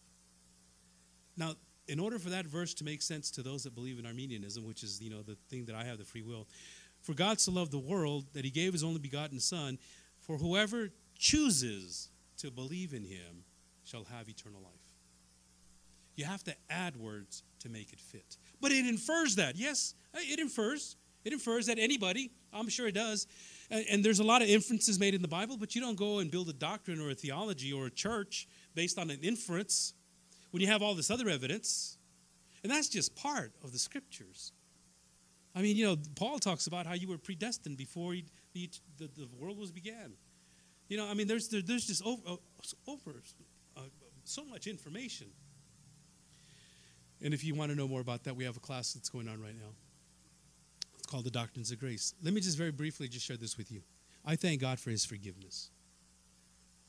[1.38, 1.54] Now,
[1.86, 4.82] in order for that verse to make sense to those that believe in Arminianism, which
[4.82, 6.46] is, you know, the thing that I have the free will,
[7.00, 9.78] for God so loved the world that he gave his only begotten Son,
[10.20, 13.44] for whoever chooses to believe in him
[13.84, 14.72] shall have eternal life.
[16.16, 18.36] You have to add words to make it fit.
[18.60, 19.56] But it infers that.
[19.56, 20.96] Yes, it infers.
[21.24, 23.26] It infers that anybody, I'm sure it does.
[23.70, 26.20] And, and, there's a lot of inferences made in the Bible, but you don't go
[26.20, 29.94] and build a doctrine or a theology or a church based on an inference
[30.50, 31.98] when you have all this other evidence.
[32.62, 34.52] And that's just part of the scriptures.
[35.54, 39.08] I mean, you know, Paul talks about how you were predestined before he, the, the,
[39.16, 40.12] the, world was began.
[40.88, 42.36] You know, I mean, there's, there, there's just over,
[42.86, 43.22] over
[43.76, 43.80] uh,
[44.24, 45.28] so much information.
[47.22, 49.28] And if you want to know more about that, we have a class that's going
[49.28, 49.70] on right now.
[50.96, 52.14] It's called the Doctrines of Grace.
[52.22, 53.82] Let me just very briefly just share this with you.
[54.24, 55.70] I thank God for his forgiveness.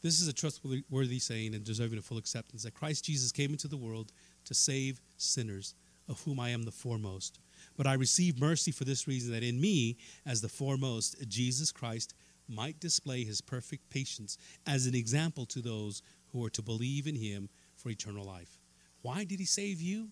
[0.02, 3.68] This is a trustworthy saying and deserving of full acceptance that Christ Jesus came into
[3.68, 4.12] the world
[4.46, 5.76] to save sinners,
[6.08, 7.40] of whom I am the foremost.
[7.76, 12.14] But I receive mercy for this reason that in me, as the foremost, Jesus Christ
[12.48, 17.16] might display his perfect patience as an example to those who are to believe in
[17.16, 18.58] him for eternal life.
[19.02, 20.10] Why did he save you?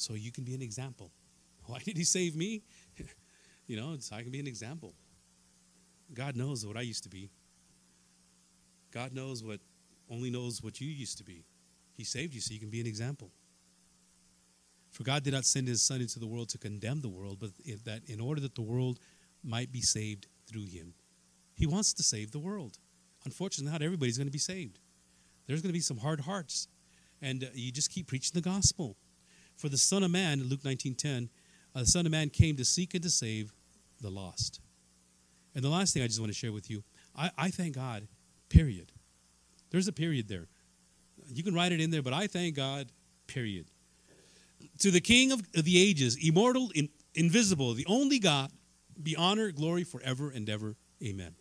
[0.00, 1.10] so you can be an example.
[1.66, 2.62] Why did he save me?
[3.66, 4.94] you know, so I can be an example.
[6.12, 7.30] God knows what I used to be.
[8.92, 9.60] God knows what
[10.10, 11.44] only knows what you used to be.
[11.96, 13.30] He saved you so you can be an example.
[14.90, 17.50] For God did not send his son into the world to condemn the world, but
[17.84, 18.98] that in order that the world
[19.44, 20.94] might be saved through him.
[21.54, 22.78] He wants to save the world.
[23.24, 24.78] Unfortunately, not everybody's going to be saved.
[25.46, 26.68] There's going to be some hard hearts.
[27.22, 28.96] And uh, you just keep preaching the gospel.
[29.56, 31.28] For the Son of Man, Luke 19:10,
[31.74, 33.52] uh, the Son of Man came to seek and to save
[34.00, 34.60] the lost.
[35.54, 36.82] And the last thing I just want to share with you,
[37.14, 38.08] I, I thank God,
[38.50, 38.92] period.
[39.70, 40.48] There's a period there.
[41.32, 42.90] You can write it in there, but I thank God,
[43.26, 43.66] period.
[44.80, 48.50] To the King of the ages, immortal, in, invisible, the only God,
[49.02, 50.76] be honor, glory forever and ever.
[51.02, 51.34] Amen.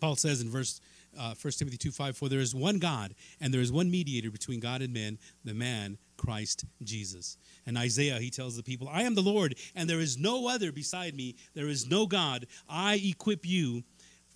[0.00, 0.80] Paul says in verse
[1.18, 4.30] uh, 1 Timothy 2 5, For there is one God, and there is one mediator
[4.30, 7.36] between God and men, the man, Christ Jesus.
[7.66, 10.72] And Isaiah, he tells the people, I am the Lord, and there is no other
[10.72, 11.36] beside me.
[11.54, 12.46] There is no God.
[12.68, 13.82] I equip you,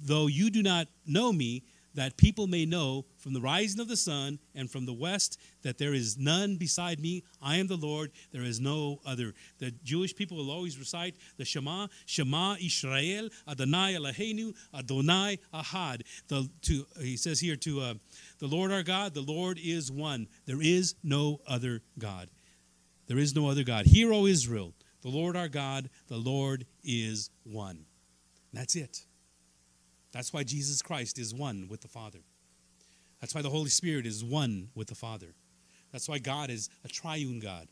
[0.00, 3.96] though you do not know me, that people may know from the rising of the
[3.96, 7.24] sun and from the west that there is none beside me.
[7.42, 9.34] I am the Lord, there is no other.
[9.58, 16.02] The Jewish people will always recite the Shema, Shema Israel, Adonai Eloheinu, Adonai Ahad.
[16.28, 17.94] The, to, he says here to uh,
[18.38, 20.28] the Lord our God, the Lord is one.
[20.46, 22.30] There is no other God.
[23.08, 23.86] There is no other God.
[23.86, 24.72] Hear, O Israel,
[25.02, 27.84] the Lord our God, the Lord is one.
[28.52, 29.04] That's it.
[30.12, 32.20] That's why Jesus Christ is one with the Father.
[33.20, 35.34] That's why the Holy Spirit is one with the Father.
[35.92, 37.68] That's why God is a triune God.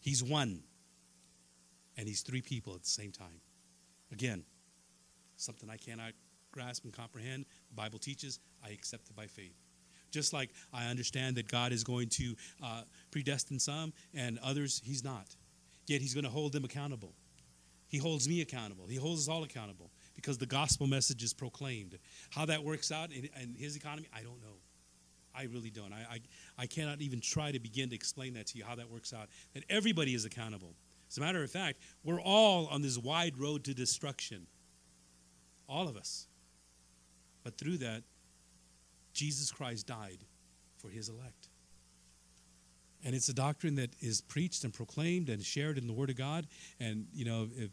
[0.00, 0.62] He's one.
[1.96, 3.40] And He's three people at the same time.
[4.12, 4.44] Again,
[5.36, 6.12] something I cannot
[6.52, 7.44] grasp and comprehend.
[7.68, 9.56] The Bible teaches, I accept it by faith.
[10.10, 15.04] Just like I understand that God is going to uh, predestine some and others, He's
[15.04, 15.34] not.
[15.86, 17.12] Yet He's going to hold them accountable.
[17.88, 18.86] He holds me accountable.
[18.88, 19.90] He holds us all accountable
[20.26, 21.96] because the gospel message is proclaimed.
[22.30, 24.56] How that works out in, in his economy, I don't know.
[25.32, 25.92] I really don't.
[25.92, 26.20] I, I,
[26.58, 29.28] I cannot even try to begin to explain that to you, how that works out.
[29.54, 30.74] That everybody is accountable.
[31.08, 34.48] As a matter of fact, we're all on this wide road to destruction.
[35.68, 36.26] All of us.
[37.44, 38.02] But through that,
[39.12, 40.24] Jesus Christ died
[40.76, 41.50] for his elect.
[43.04, 46.16] And it's a doctrine that is preached and proclaimed and shared in the Word of
[46.16, 46.48] God.
[46.80, 47.70] And, you know, if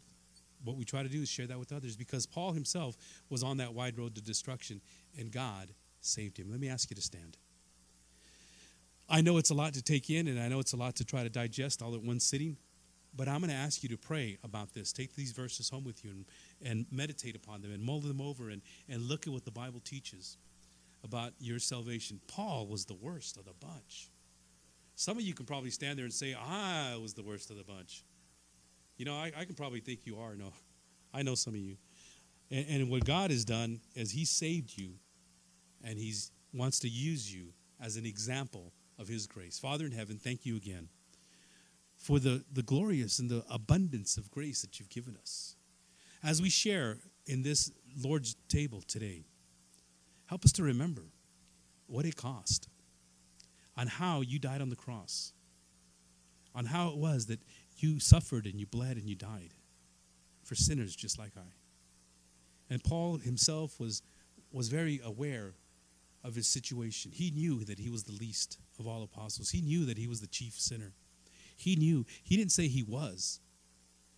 [0.64, 2.96] what we try to do is share that with others because Paul himself
[3.28, 4.80] was on that wide road to destruction
[5.18, 6.50] and God saved him.
[6.50, 7.36] Let me ask you to stand.
[9.08, 11.04] I know it's a lot to take in and I know it's a lot to
[11.04, 12.56] try to digest all at one sitting,
[13.14, 14.92] but I'm going to ask you to pray about this.
[14.92, 16.24] Take these verses home with you and,
[16.64, 19.80] and meditate upon them and mull them over and, and look at what the Bible
[19.84, 20.38] teaches
[21.04, 22.20] about your salvation.
[22.26, 24.08] Paul was the worst of the bunch.
[24.96, 27.64] Some of you can probably stand there and say, I was the worst of the
[27.64, 28.04] bunch.
[28.96, 30.34] You know, I, I can probably think you are.
[30.36, 30.52] No,
[31.12, 31.76] I know some of you.
[32.50, 34.92] And, and what God has done is He saved you,
[35.82, 36.14] and He
[36.52, 39.58] wants to use you as an example of His grace.
[39.58, 40.88] Father in heaven, thank you again
[41.96, 45.56] for the, the glorious and the abundance of grace that you've given us.
[46.22, 47.70] As we share in this
[48.02, 49.24] Lord's table today,
[50.26, 51.02] help us to remember
[51.86, 52.68] what it cost,
[53.76, 55.32] on how you died on the cross,
[56.54, 57.40] on how it was that
[57.76, 59.54] you suffered and you bled and you died
[60.42, 61.52] for sinners just like I.
[62.70, 64.02] And Paul himself was,
[64.52, 65.54] was very aware
[66.22, 67.12] of his situation.
[67.12, 70.20] He knew that he was the least of all apostles, he knew that he was
[70.20, 70.92] the chief sinner.
[71.56, 73.38] He knew, he didn't say he was,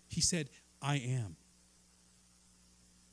[0.09, 0.49] he said,
[0.81, 1.37] I am.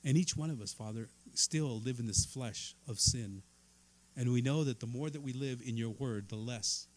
[0.06, 3.42] And each one of us, Father, still live in this flesh of sin.
[4.16, 6.88] And we know that the more that we live in your word, the less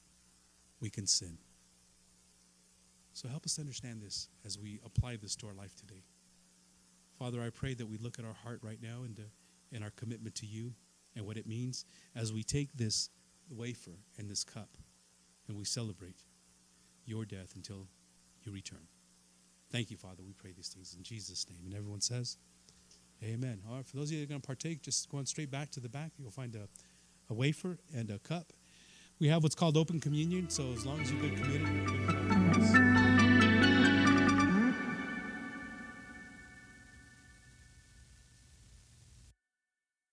[0.80, 1.38] we can sin.
[3.16, 6.02] So help us understand this as we apply this to our life today.
[7.18, 9.22] Father, I pray that we look at our heart right now and, uh,
[9.74, 10.74] and our commitment to you
[11.16, 13.08] and what it means as we take this
[13.48, 14.68] wafer and this cup
[15.48, 16.24] and we celebrate
[17.06, 17.88] your death until
[18.44, 18.86] you return.
[19.72, 20.22] Thank you, Father.
[20.22, 21.62] We pray these things in Jesus' name.
[21.64, 22.36] And everyone says,
[23.24, 23.62] Amen.
[23.66, 25.70] All right, for those of you that are going to partake, just going straight back
[25.70, 26.68] to the back, you'll find a,
[27.30, 28.52] a wafer and a cup.
[29.18, 33.05] We have what's called open communion, so as long as you've been committed,